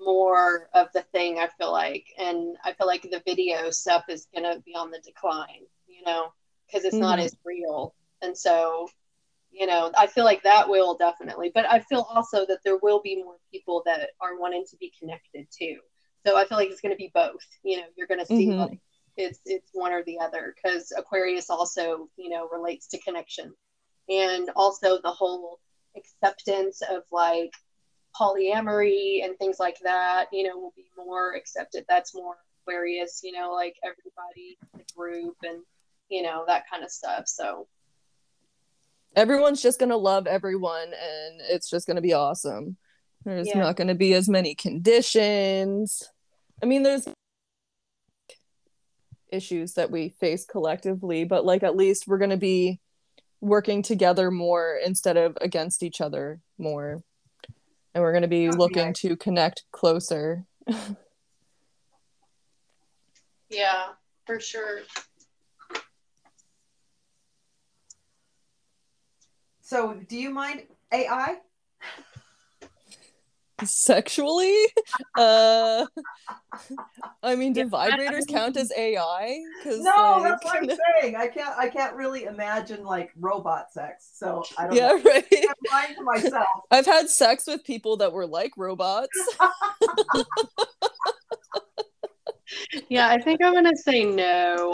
[0.00, 1.38] more of the thing.
[1.38, 4.90] I feel like, and I feel like the video stuff is going to be on
[4.90, 5.66] the decline.
[5.86, 6.32] You know,
[6.66, 7.02] because it's mm-hmm.
[7.02, 8.88] not as real, and so
[9.50, 11.50] you know, I feel like that will definitely.
[11.52, 14.92] But I feel also that there will be more people that are wanting to be
[14.98, 15.78] connected too.
[16.26, 17.44] So I feel like it's going to be both.
[17.62, 18.60] You know, you're going to see mm-hmm.
[18.60, 18.80] like
[19.16, 23.52] it's it's one or the other because Aquarius also you know relates to connection
[24.08, 25.60] and also the whole
[25.96, 27.52] acceptance of like
[28.18, 31.84] polyamory and things like that you know will be more accepted.
[31.88, 35.62] That's more aquarius you know like everybody the group and
[36.08, 37.24] you know that kind of stuff.
[37.26, 37.66] So
[39.16, 42.76] everyone's just gonna love everyone and it's just gonna be awesome.
[43.24, 43.58] There's yeah.
[43.58, 46.02] not gonna be as many conditions.
[46.62, 47.06] I mean there's
[49.30, 52.80] issues that we face collectively but like at least we're gonna be
[53.40, 57.02] working together more instead of against each other more.
[57.94, 60.44] And we're going to be oh, looking to connect closer.
[63.50, 63.88] Yeah
[64.28, 64.80] for sure.
[69.62, 71.38] So do you mind ai
[73.64, 74.54] sexually?
[75.16, 75.86] Uh
[77.22, 80.22] i mean do vibrators count as ai because no like...
[80.22, 80.68] that's what i'm
[81.00, 81.16] saying.
[81.16, 85.02] I can't i can't really imagine like robot sex so i don't yeah know.
[85.02, 85.26] right.
[85.32, 86.46] I'm lying to myself.
[86.70, 89.08] I've had sex with people that were like robots.
[92.88, 94.72] Yeah i think i'm gonna say no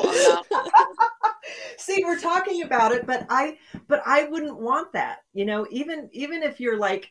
[1.76, 5.66] see we're talking about it but i but i wouldn't want that you know?
[5.70, 7.10] Even even if you're like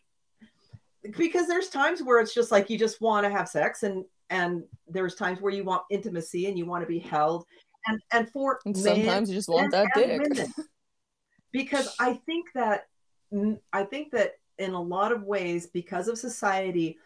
[1.17, 4.63] because there's times where it's just like you just want to have sex and and
[4.87, 7.45] there's times where you want intimacy and you want to be held.
[7.87, 10.21] And and for and sometimes you just want that dick.
[10.21, 10.53] women.
[11.51, 12.87] because i think that
[13.33, 16.97] mm, i think that in a lot of ways because of society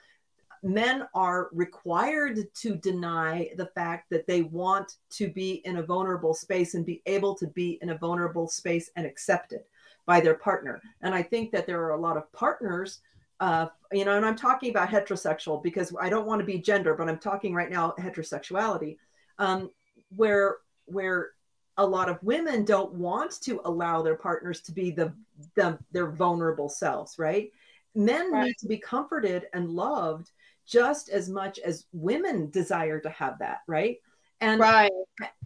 [0.62, 6.34] men are required to deny the fact that they want to be in a vulnerable
[6.34, 9.62] space and be able to be in a vulnerable space and accepted
[10.06, 10.80] by their partner.
[11.02, 13.00] And i think that there are a lot of partners
[13.40, 16.96] uh, you know, and I'm talking about heterosexual because I don't want to be gender,
[16.96, 18.98] but I'm talking right now heterosexuality,
[19.38, 19.70] um,
[20.16, 21.32] where where
[21.78, 25.14] a lot of women don't want to allow their partners to be the,
[25.56, 27.52] the their vulnerable selves, right?
[27.94, 28.46] Men right.
[28.46, 30.32] need to be comforted and loved
[30.66, 33.98] just as much as women desire to have that, right?
[34.42, 34.92] And right.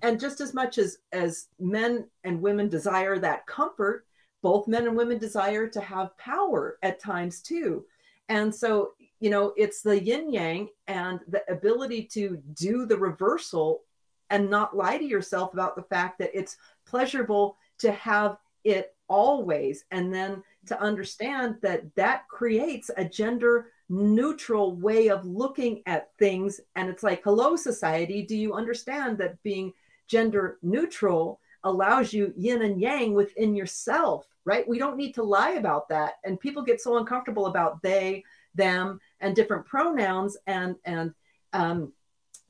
[0.01, 4.05] and just as much as as men and women desire that comfort,
[4.41, 7.85] both men and women desire to have power at times too.
[8.29, 13.83] And so, you know, it's the yin yang and the ability to do the reversal
[14.29, 19.83] and not lie to yourself about the fact that it's pleasurable to have it always.
[19.91, 26.61] And then to understand that that creates a gender neutral way of looking at things.
[26.75, 29.73] And it's like, hello, society, do you understand that being
[30.07, 34.25] gender neutral allows you yin and yang within yourself?
[34.45, 34.67] Right?
[34.67, 36.13] We don't need to lie about that.
[36.23, 38.23] And people get so uncomfortable about they,
[38.55, 41.13] them, and different pronouns and and
[41.53, 41.93] um,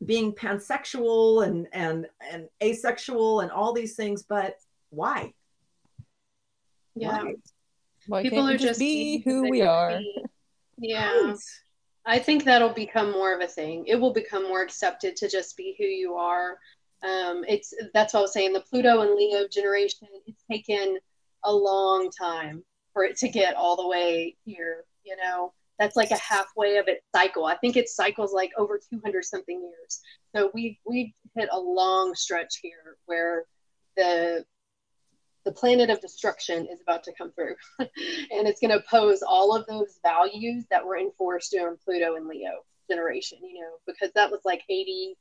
[0.05, 4.23] being pansexual and and and asexual and all these things.
[4.23, 4.55] But
[4.89, 5.33] why?
[6.95, 7.35] Yeah, why?
[8.07, 9.97] Why people are just be who we are.
[9.97, 10.23] Be.
[10.77, 11.11] Yeah.
[11.21, 11.37] Right.
[12.03, 13.85] I think that'll become more of a thing.
[13.85, 16.57] It will become more accepted to just be who you are.
[17.03, 18.53] Um, it's that's what I was saying.
[18.53, 20.07] The Pluto and Leo generation.
[20.25, 20.97] It's taken
[21.43, 22.63] a long time
[22.93, 25.53] for it to get all the way here, you know.
[25.79, 27.45] That's like a halfway of its cycle.
[27.45, 30.01] I think it cycles like over 200 something years.
[30.35, 33.45] So we we hit a long stretch here where
[33.97, 34.45] the
[35.43, 39.55] the planet of destruction is about to come through and it's going to pose all
[39.55, 44.29] of those values that were enforced during pluto and leo generation you know because that
[44.29, 45.15] was like 80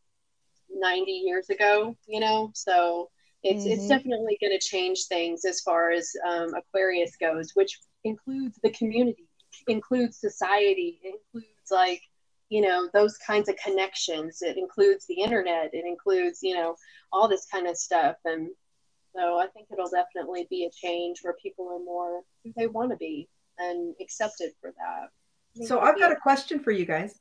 [0.73, 3.09] 90 years ago you know so
[3.43, 3.72] it's mm-hmm.
[3.72, 8.70] it's definitely going to change things as far as um, Aquarius goes, which includes the
[8.70, 9.28] community,
[9.68, 12.03] includes society, includes like
[12.51, 14.43] you know those kinds of connections.
[14.43, 15.70] It includes the internet.
[15.72, 16.76] It includes you know
[17.12, 18.49] all this kind of stuff, and
[19.16, 22.91] so I think it'll definitely be a change where people are more who they want
[22.91, 23.28] to be
[23.59, 25.66] and accepted for that.
[25.66, 27.18] So I've got a question for you guys.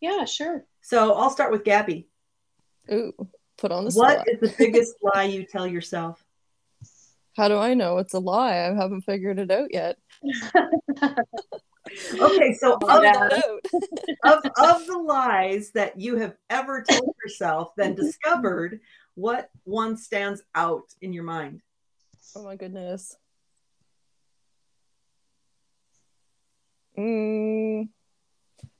[0.00, 0.64] Yeah, sure.
[0.82, 2.08] So I'll start with Gabby.
[2.92, 3.14] Ooh
[3.58, 4.28] put on the What spot.
[4.28, 6.24] is the biggest lie you tell yourself?
[7.36, 8.56] How do I know it's a lie?
[8.56, 9.98] I haven't figured it out yet.
[12.20, 13.60] okay, so of, the,
[14.24, 18.80] of, of the lies that you have ever told yourself, then discovered,
[19.14, 21.60] what one stands out in your mind?
[22.34, 23.16] Oh my goodness.
[26.96, 27.88] Mm,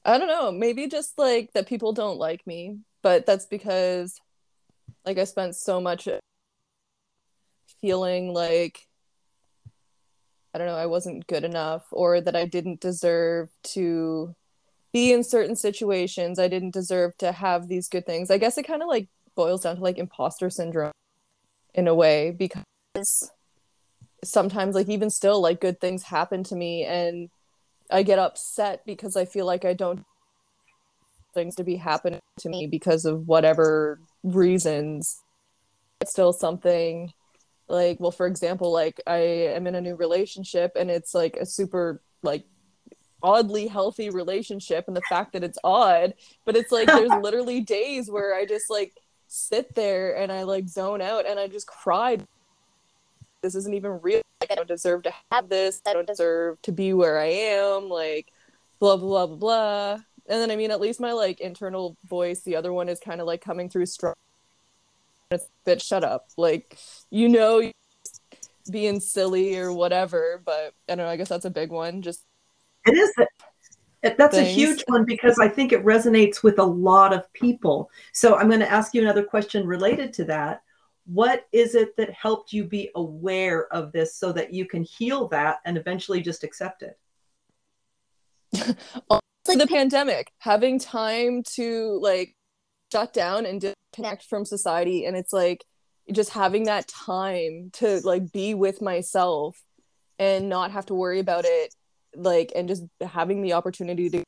[0.04, 0.50] I don't know.
[0.50, 4.20] Maybe just like that people don't like me, but that's because
[5.08, 6.06] like I spent so much
[7.80, 8.86] feeling like
[10.52, 14.34] I don't know, I wasn't good enough or that I didn't deserve to
[14.92, 16.38] be in certain situations.
[16.38, 18.30] I didn't deserve to have these good things.
[18.30, 20.92] I guess it kind of like boils down to like imposter syndrome
[21.74, 23.30] in a way because
[24.22, 27.30] sometimes like even still like good things happen to me and
[27.90, 30.04] I get upset because I feel like I don't
[31.32, 35.22] things to be happening to me because of whatever reasons
[36.00, 37.12] it's still something
[37.68, 41.46] like well for example like i am in a new relationship and it's like a
[41.46, 42.44] super like
[43.22, 46.14] oddly healthy relationship and the fact that it's odd
[46.44, 48.92] but it's like there's literally days where i just like
[49.26, 52.24] sit there and i like zone out and i just cried
[53.42, 54.22] this isn't even real.
[54.40, 55.80] Like i don't deserve to have this.
[55.86, 57.88] I don't deserve to be where i am.
[57.88, 58.32] Like
[58.78, 59.98] blah blah blah blah
[60.28, 63.20] and then I mean, at least my like internal voice, the other one is kind
[63.20, 64.14] of like coming through strong.
[65.30, 66.28] It's bitch, shut up.
[66.36, 66.78] Like,
[67.10, 67.70] you know,
[68.70, 70.42] being silly or whatever.
[70.44, 71.08] But I don't know.
[71.08, 72.02] I guess that's a big one.
[72.02, 72.24] Just
[72.86, 73.12] it is.
[74.02, 74.48] That's things.
[74.48, 77.90] a huge one because I think it resonates with a lot of people.
[78.12, 80.62] So I'm going to ask you another question related to that.
[81.06, 85.26] What is it that helped you be aware of this so that you can heal
[85.28, 86.98] that and eventually just accept it?
[89.48, 92.34] like the pandemic, having time to like
[92.92, 95.04] shut down and disconnect from society.
[95.04, 95.64] And it's like
[96.12, 99.60] just having that time to like be with myself
[100.18, 101.74] and not have to worry about it.
[102.14, 104.24] Like, and just having the opportunity to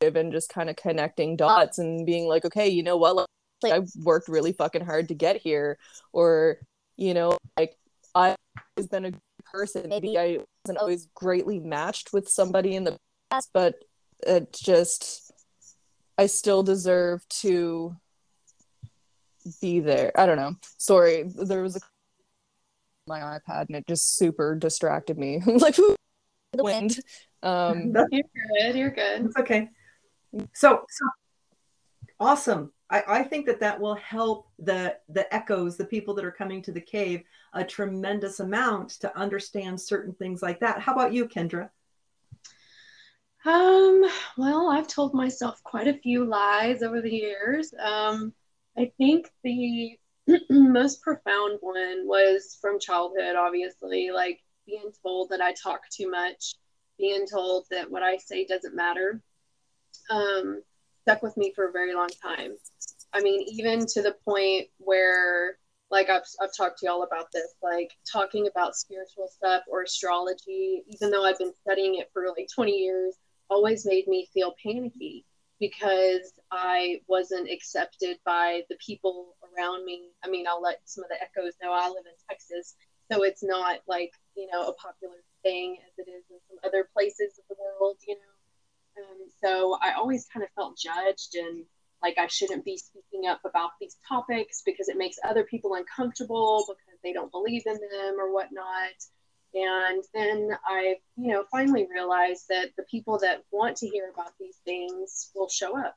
[0.00, 3.26] and just kind of connecting dots and being like, okay, you know what?
[3.62, 5.78] Like, I worked really fucking hard to get here.
[6.12, 6.58] Or,
[6.96, 7.76] you know, like,
[8.14, 8.36] I've
[8.76, 9.12] always been a
[9.50, 9.88] person.
[9.88, 12.96] Maybe I wasn't always greatly matched with somebody in the
[13.30, 13.74] past, but
[14.26, 15.32] it just
[16.16, 17.96] I still deserve to
[19.60, 20.12] be there.
[20.18, 20.56] I don't know.
[20.76, 21.80] Sorry, there was a
[23.06, 25.40] my iPad and it just super distracted me.
[25.46, 25.96] like who
[26.52, 26.98] the wind.
[27.42, 28.22] Um, you're
[28.60, 28.76] good.
[28.76, 29.26] You're good.
[29.26, 29.70] It's okay.
[30.52, 31.06] So, so
[32.20, 32.72] awesome.
[32.90, 36.62] I, I think that that will help the the echoes, the people that are coming
[36.62, 40.80] to the cave, a tremendous amount to understand certain things like that.
[40.80, 41.70] How about you, Kendra?
[43.44, 44.04] Um,
[44.36, 47.72] well, I've told myself quite a few lies over the years.
[47.78, 48.32] Um,
[48.76, 49.98] I think the
[50.50, 56.54] most profound one was from childhood, obviously, like being told that I talk too much,
[56.98, 59.22] being told that what I say doesn't matter.
[60.10, 60.62] Um,
[61.02, 62.56] stuck with me for a very long time.
[63.12, 65.58] I mean, even to the point where,
[65.90, 70.82] like, I've, I've talked to y'all about this, like, talking about spiritual stuff or astrology,
[70.88, 73.14] even though I've been studying it for like 20 years,
[73.50, 75.24] always made me feel panicky
[75.60, 80.10] because I wasn't accepted by the people around me.
[80.24, 82.76] I mean, I'll let some of the echoes know I live in Texas,
[83.10, 86.88] so it's not like, you know, a popular thing as it is in some other
[86.92, 89.02] places of the world, you know.
[89.02, 91.64] Um, so I always kind of felt judged and
[92.02, 96.64] like I shouldn't be speaking up about these topics because it makes other people uncomfortable
[96.68, 98.94] because they don't believe in them or whatnot.
[99.54, 104.32] And then I, you know, finally realized that the people that want to hear about
[104.38, 105.96] these things will show up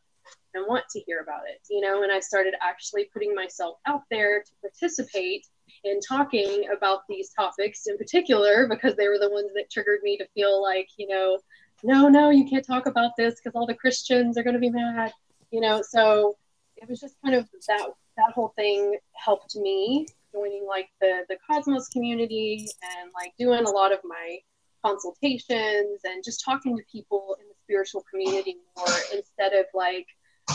[0.53, 4.03] and want to hear about it, you know, and I started actually putting myself out
[4.09, 5.47] there to participate
[5.83, 10.17] in talking about these topics in particular because they were the ones that triggered me
[10.17, 11.39] to feel like, you know,
[11.83, 14.69] no, no, you can't talk about this because all the Christians are going to be
[14.69, 15.11] mad,
[15.49, 15.81] you know.
[15.81, 16.37] So
[16.77, 17.87] it was just kind of that
[18.17, 23.69] that whole thing helped me joining like the the Cosmos community and like doing a
[23.69, 24.37] lot of my
[24.83, 30.07] consultations and just talking to people in the spiritual community more instead of like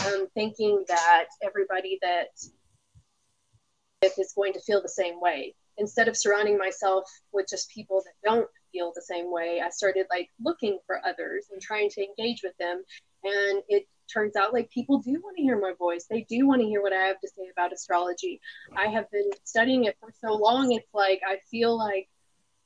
[0.05, 2.27] um, thinking that everybody that
[4.17, 5.55] is going to feel the same way.
[5.77, 10.07] Instead of surrounding myself with just people that don't feel the same way, I started
[10.09, 12.83] like looking for others and trying to engage with them.
[13.23, 16.05] And it turns out like people do want to hear my voice.
[16.09, 18.39] They do want to hear what I have to say about astrology.
[18.75, 20.71] I have been studying it for so long.
[20.71, 22.07] It's like I feel like,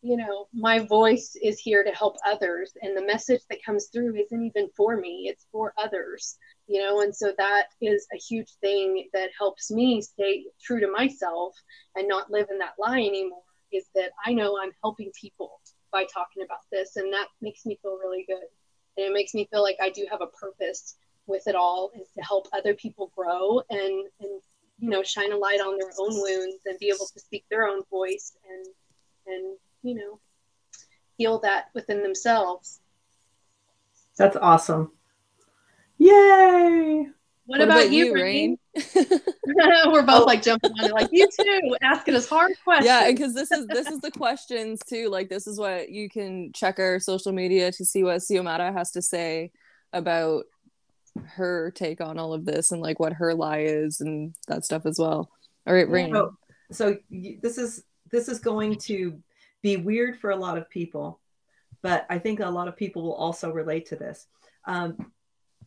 [0.02, 2.74] you know, my voice is here to help others.
[2.82, 6.38] And the message that comes through isn't even for me, it's for others,
[6.68, 7.02] you know.
[7.02, 11.56] And so that is a huge thing that helps me stay true to myself
[11.96, 13.44] and not live in that lie anymore.
[13.72, 15.62] Is that I know I'm helping people
[15.92, 16.96] by talking about this.
[16.96, 18.44] And that makes me feel really good.
[18.98, 20.96] And it makes me feel like I do have a purpose
[21.32, 24.42] with it all is to help other people grow and and
[24.80, 27.68] you know shine a light on their own wounds and be able to speak their
[27.68, 28.66] own voice and
[29.28, 30.20] and you know
[31.18, 32.80] heal that within themselves
[34.18, 34.92] that's awesome
[35.98, 37.08] yay
[37.52, 38.58] what, what about, about, you, Rain?
[39.86, 42.86] We're both like jumping on it, like you too, asking us hard questions.
[42.86, 45.10] Yeah, because this is this is the questions too.
[45.10, 48.92] Like this is what you can check our social media to see what Xiomara has
[48.92, 49.52] to say
[49.92, 50.46] about
[51.26, 54.86] her take on all of this and like what her lie is and that stuff
[54.86, 55.30] as well.
[55.68, 56.14] All right, Rain.
[56.14, 56.38] So,
[56.72, 59.20] so this is this is going to
[59.62, 61.20] be weird for a lot of people,
[61.82, 64.28] but I think a lot of people will also relate to this.
[64.66, 65.12] Um,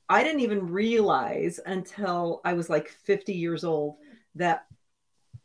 [0.08, 3.96] I didn't even realize until I was like 50 years old
[4.34, 4.66] that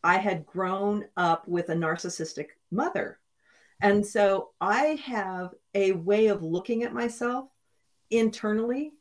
[0.04, 3.20] I had grown up with a narcissistic mother.
[3.82, 7.48] And so I have a way of looking at myself
[8.12, 8.94] internally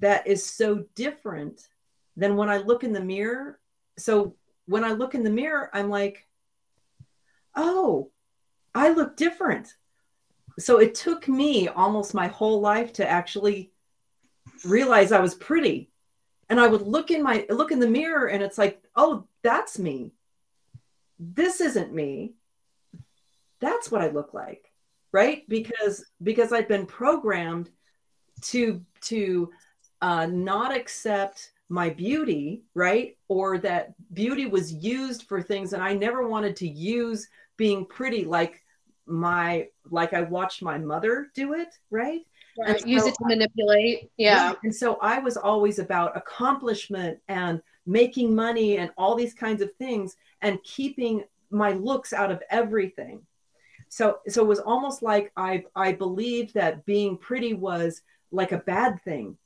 [0.00, 1.68] that is so different
[2.16, 3.58] than when I look in the mirror.
[3.98, 4.36] So
[4.66, 6.26] when I look in the mirror, I'm like,
[7.56, 8.10] oh,
[8.74, 9.74] I look different.
[10.58, 13.72] So it took me almost my whole life to actually
[14.64, 15.90] realize I was pretty.
[16.48, 19.78] And I would look in my look in the mirror and it's like, oh, that's
[19.78, 20.12] me.
[21.18, 22.34] This isn't me.
[23.60, 24.70] That's what I look like.
[25.12, 25.48] Right?
[25.48, 27.70] Because because I've been programmed
[28.42, 29.50] to to
[30.04, 33.16] uh, not accept my beauty, right?
[33.28, 37.26] Or that beauty was used for things and I never wanted to use
[37.56, 38.62] being pretty like
[39.06, 42.20] my like I watched my mother do it, right?
[42.58, 42.80] right.
[42.80, 44.10] So, use it to manipulate.
[44.18, 44.48] Yeah.
[44.48, 44.56] Right.
[44.64, 49.74] And so I was always about accomplishment and making money and all these kinds of
[49.76, 53.22] things and keeping my looks out of everything.
[53.88, 58.02] So so it was almost like I I believed that being pretty was
[58.32, 59.38] like a bad thing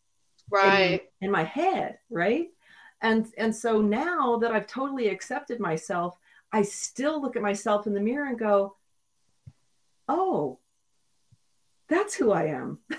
[0.50, 1.02] right.
[1.20, 2.48] in, in my head right?
[3.00, 6.18] And and so now that i've totally accepted myself
[6.52, 8.74] i still look at myself in the mirror and go
[10.08, 10.58] oh
[11.88, 12.78] that's who i am.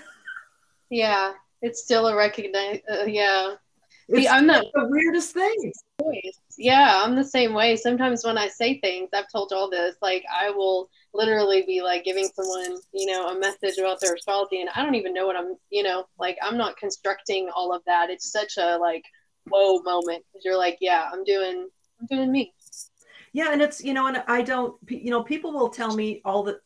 [0.92, 3.54] Yeah it's still a recognize uh, yeah
[4.14, 5.72] See, I'm not the weirdest thing.
[6.58, 7.76] Yeah, I'm the same way.
[7.76, 12.04] Sometimes when I say things, I've told y'all this, like I will literally be like
[12.04, 15.36] giving someone, you know, a message about their astrology and I don't even know what
[15.36, 18.10] I'm, you know, like I'm not constructing all of that.
[18.10, 19.04] It's such a like
[19.48, 21.68] whoa moment because you're like, yeah, I'm doing
[22.00, 22.52] I'm doing me.
[23.32, 26.42] Yeah, and it's you know, and I don't, you know, people will tell me all
[26.42, 26.60] the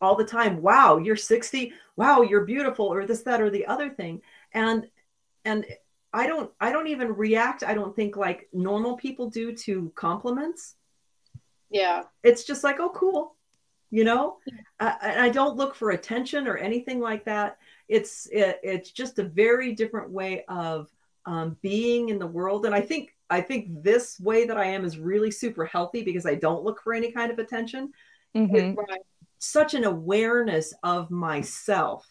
[0.00, 1.72] all the time, "Wow, you're 60.
[1.96, 4.20] Wow, you're beautiful," or this, that, or the other thing,
[4.52, 4.88] and
[5.44, 5.64] and
[6.12, 7.62] I don't I don't even react.
[7.62, 10.76] I don't think like normal people do to compliments.
[11.70, 13.34] Yeah, it's just like, oh, cool,
[13.90, 14.36] you know.
[14.78, 17.58] Uh, and I don't look for attention or anything like that.
[17.88, 20.88] It's it, it's just a very different way of
[21.24, 24.84] um, being in the world, and I think I think this way that I am
[24.84, 27.92] is really super healthy because I don't look for any kind of attention.
[28.34, 28.80] Mm-hmm.
[29.38, 32.06] such an awareness of myself.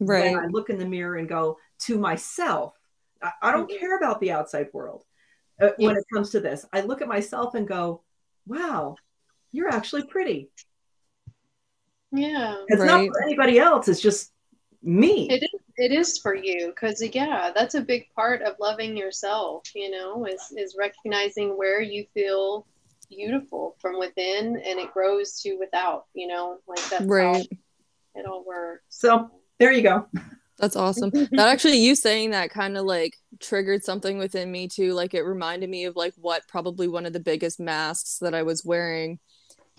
[0.00, 0.32] Right.
[0.32, 2.77] When I look in the mirror and go to myself,
[3.22, 5.04] I, I don't care about the outside world
[5.60, 6.64] uh, when it comes to this.
[6.72, 8.02] I look at myself and go,
[8.46, 8.96] wow,
[9.52, 10.50] you're actually pretty.
[12.12, 12.56] Yeah.
[12.68, 12.86] It's right.
[12.86, 13.88] not for anybody else.
[13.88, 14.32] It's just
[14.82, 15.28] me.
[15.30, 19.62] It is it is for you because yeah that's a big part of loving yourself
[19.74, 22.66] you know is is recognizing where you feel
[23.08, 27.48] beautiful from within and it grows to without you know like that's right
[28.14, 30.06] it all works so there you go
[30.58, 31.10] that's awesome.
[31.32, 35.22] That actually you saying that kind of like triggered something within me too like it
[35.22, 39.18] reminded me of like what probably one of the biggest masks that i was wearing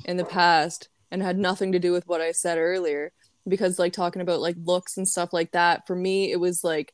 [0.06, 3.12] in the past and had nothing to do with what i said earlier
[3.48, 6.94] because like talking about like looks and stuff like that for me it was like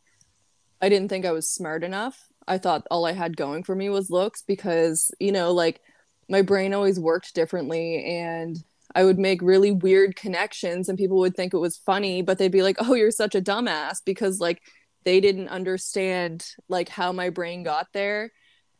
[0.82, 2.28] i didn't think i was smart enough.
[2.48, 5.82] I thought all i had going for me was looks because you know like
[6.30, 8.64] my brain always worked differently and
[8.96, 12.52] i would make really weird connections and people would think it was funny but they'd
[12.52, 14.62] be like oh you're such a dumbass because like
[15.04, 18.32] they didn't understand like how my brain got there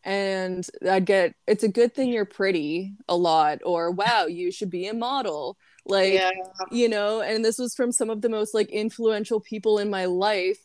[0.06, 4.70] and i'd get it's a good thing you're pretty a lot or wow you should
[4.70, 6.30] be a model like yeah.
[6.72, 10.06] you know and this was from some of the most like influential people in my
[10.06, 10.60] life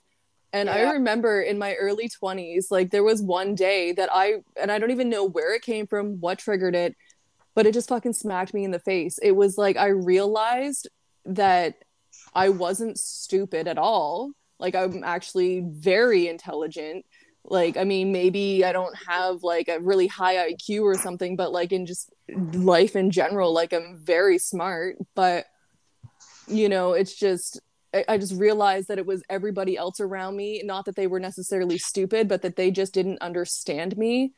[0.53, 0.75] and yeah.
[0.75, 4.79] i remember in my early 20s like there was one day that i and i
[4.79, 6.95] don't even know where it came from what triggered it
[7.55, 9.19] but it just fucking smacked me in the face.
[9.23, 10.89] It was like i realized
[11.25, 11.77] that
[12.35, 14.33] i wasn't stupid at all.
[14.59, 17.05] Like i'm actually very intelligent.
[17.45, 21.53] Like i mean maybe i don't have like a really high iq or something but
[21.53, 22.13] like in just
[22.53, 24.97] life in general like i'm very smart.
[25.15, 25.47] But
[26.47, 27.61] you know it's just
[28.09, 30.63] I, just realized that it was everybody else around me.
[30.65, 34.33] Not that they were necessarily stupid but that they just didn't understand me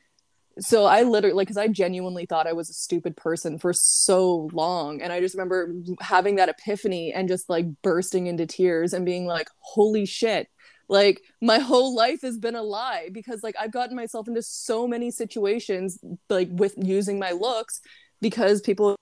[0.58, 4.48] so i literally like because i genuinely thought i was a stupid person for so
[4.52, 9.04] long and i just remember having that epiphany and just like bursting into tears and
[9.04, 10.48] being like holy shit.
[10.88, 14.86] Like my whole life has been a lie because like I've gotten myself into so
[14.86, 15.98] many situations
[16.28, 17.80] like with using my looks
[18.20, 18.96] because people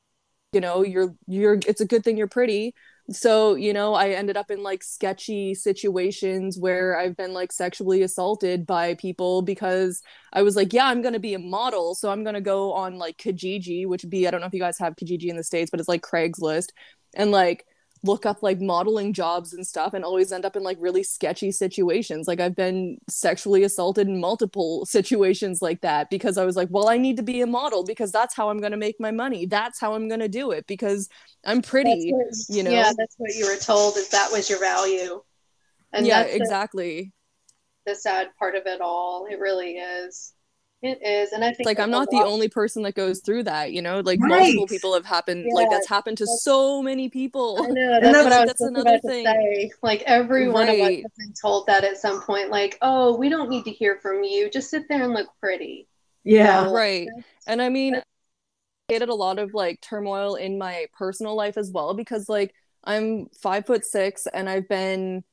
[0.53, 2.74] you know you're you're it's a good thing you're pretty
[3.11, 8.03] so you know i ended up in like sketchy situations where i've been like sexually
[8.03, 10.01] assaulted by people because
[10.33, 13.17] i was like yeah i'm gonna be a model so i'm gonna go on like
[13.17, 15.81] kijiji which be i don't know if you guys have kijiji in the states but
[15.81, 16.69] it's like craigslist.
[17.15, 17.67] And like
[18.03, 21.53] look up like modeling jobs and stuff and always end up in like really sketchy
[21.53, 22.26] situations.
[22.26, 26.88] Like I've been sexually assaulted in multiple situations like that because I was like, well,
[26.88, 29.46] I need to be a model because that's how I'm going to make my money.
[29.46, 31.09] That's how I'm going to do it because
[31.44, 32.70] I'm pretty, what, you know.
[32.70, 35.22] Yeah, that's what you were told is that was your value.
[35.92, 37.12] And yeah, exactly.
[37.84, 39.26] The, the sad part of it all.
[39.30, 40.32] It really is.
[40.83, 43.72] It is, and I think like I'm not the only person that goes through that.
[43.72, 44.41] You know, like right.
[44.41, 45.45] multiple people have happened.
[45.47, 47.59] Yeah, like that's happened to so many people.
[47.62, 48.01] I know.
[48.01, 49.26] That's, what I was that's another thing.
[49.26, 49.70] Say.
[49.83, 50.55] Like every right.
[50.55, 52.49] one of us has been told that at some point.
[52.49, 54.49] Like, oh, we don't need to hear from you.
[54.49, 55.87] Just sit there and look pretty.
[56.24, 57.09] Yeah, so, right.
[57.47, 58.03] And I mean, I
[58.89, 62.55] created a lot of like turmoil in my personal life as well because like
[62.85, 65.24] I'm five foot six and I've been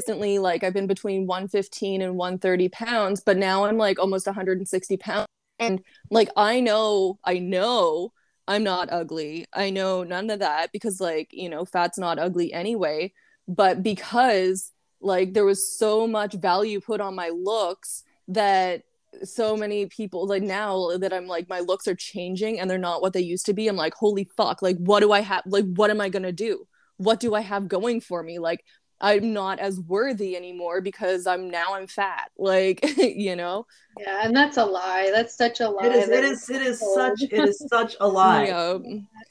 [0.00, 4.96] recently like I've been between 115 and 130 pounds, but now I'm like almost 160
[4.96, 5.26] pounds.
[5.58, 8.12] And like I know, I know
[8.48, 9.46] I'm not ugly.
[9.52, 13.12] I know none of that because like, you know, fat's not ugly anyway.
[13.46, 18.82] But because like there was so much value put on my looks that
[19.24, 23.02] so many people like now that I'm like my looks are changing and they're not
[23.02, 23.68] what they used to be.
[23.68, 26.66] I'm like, holy fuck, like what do I have like what am I gonna do?
[26.96, 28.38] What do I have going for me?
[28.38, 28.64] Like
[29.00, 32.30] I'm not as worthy anymore because I'm now I'm fat.
[32.38, 33.66] Like, you know?
[34.02, 35.10] Yeah, and that's a lie.
[35.12, 35.86] That's such a lie.
[35.86, 36.08] It is.
[36.08, 36.48] that It is.
[36.48, 37.22] It is such.
[37.22, 38.46] It is such a lie.
[38.46, 38.78] Yeah.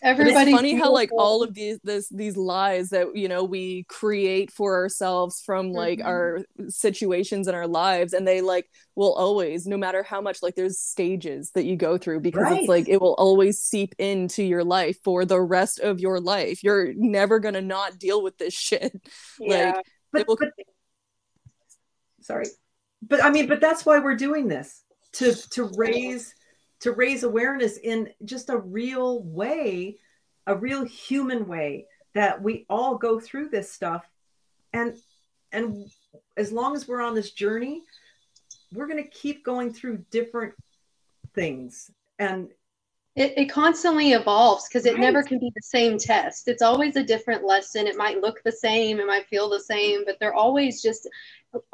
[0.03, 0.51] Everybody.
[0.51, 4.51] it's funny how like all of these this these lies that you know we create
[4.51, 6.05] for ourselves from like Mhm.
[6.05, 10.55] our situations in our lives and they like will always no matter how much like
[10.55, 12.59] there's stages that you go through because Right.
[12.59, 16.63] it's like it will always seep into your life for the rest of your life
[16.63, 18.93] you're never gonna not deal with this shit
[19.39, 19.71] yeah.
[19.75, 20.49] like But, It will- but
[22.21, 22.45] sorry,
[23.01, 24.83] but I mean, but that's why we're doing this
[25.13, 26.33] to to raise
[26.81, 29.97] to raise awareness in just a real way,
[30.47, 34.05] a real human way that we all go through this stuff,
[34.73, 34.97] and
[35.51, 35.89] and
[36.37, 37.83] as long as we're on this journey,
[38.71, 40.53] we're going to keep going through different
[41.33, 41.91] things.
[42.17, 42.49] And
[43.19, 45.01] It, it constantly evolves because it Right.
[45.01, 46.47] never can be the same test.
[46.47, 47.85] It's always a different lesson.
[47.85, 51.05] It might look the same, it might feel the same, but they're always just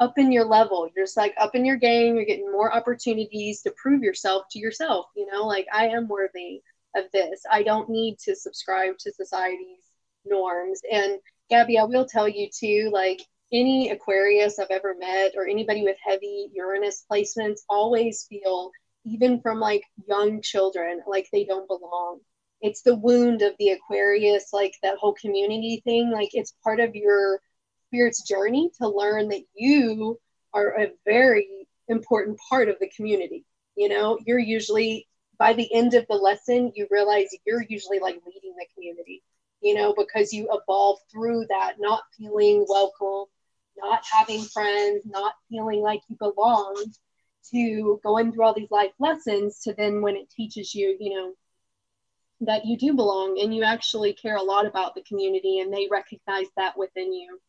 [0.00, 0.90] up in your level.
[0.94, 2.16] You're just like up in your game.
[2.16, 5.06] You're getting more opportunities to prove yourself to yourself.
[5.14, 6.62] You know, like I am worthy
[6.96, 7.42] of this.
[7.48, 9.84] I don't need to subscribe to society's
[10.24, 10.80] norms.
[10.90, 13.20] And Gabby, I will tell you too, like
[13.52, 18.72] any Aquarius I've ever met or anybody with heavy Uranus placements always feel
[19.06, 22.20] even from like young children, like they don't belong.
[22.60, 26.10] It's the wound of the Aquarius, like that whole community thing.
[26.10, 27.40] Like it's part of your
[27.86, 30.18] spirit's journey to learn that you
[30.52, 33.44] are a very important part of the community.
[33.76, 35.06] You know, you're usually
[35.38, 39.22] by the end of the lesson, you realize you're usually like leading the community,
[39.60, 43.26] you know, because you evolve through that, not feeling welcome,
[43.76, 46.74] not having friends, not feeling like you belong
[47.50, 51.32] to going through all these life lessons to then when it teaches you, you know,
[52.40, 55.88] that you do belong and you actually care a lot about the community and they
[55.90, 57.40] recognize that within you.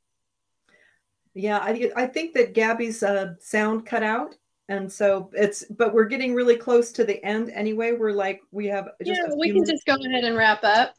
[1.34, 4.36] Yeah, I, I think that Gabby's uh, sound cut out.
[4.70, 7.94] And so it's, but we're getting really close to the end anyway.
[7.94, 9.72] We're like, we have just yeah, we can minutes.
[9.72, 10.94] just go ahead and wrap up.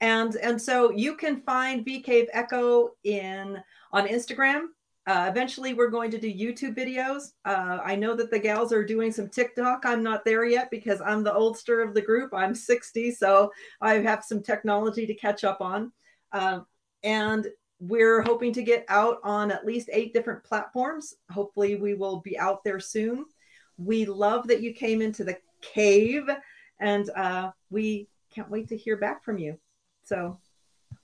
[0.00, 3.58] and and so you can find V Cave Echo in
[3.92, 4.66] on Instagram.
[5.06, 7.32] Uh, eventually, we're going to do YouTube videos.
[7.44, 9.84] Uh, I know that the gals are doing some TikTok.
[9.84, 12.32] I'm not there yet because I'm the oldster of the group.
[12.32, 13.50] I'm 60, so
[13.80, 15.90] I have some technology to catch up on.
[16.30, 16.60] Uh,
[17.02, 17.48] and
[17.80, 21.14] we're hoping to get out on at least eight different platforms.
[21.30, 23.24] Hopefully, we will be out there soon.
[23.78, 26.28] We love that you came into the cave,
[26.78, 29.58] and uh, we can't wait to hear back from you.
[30.04, 30.38] So,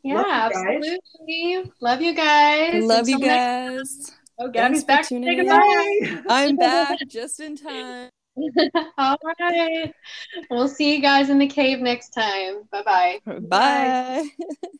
[0.09, 1.73] Yeah, Love absolutely.
[1.81, 2.83] Love you guys.
[2.85, 6.23] love you Until next- guys oh, Gabby's Thanks back say goodbye.
[6.29, 8.11] i'm back just in time
[8.99, 9.93] All right.
[10.49, 12.63] We'll see you guys in the cave next time.
[12.71, 12.83] Bye
[13.27, 13.39] bye.
[13.49, 14.29] bye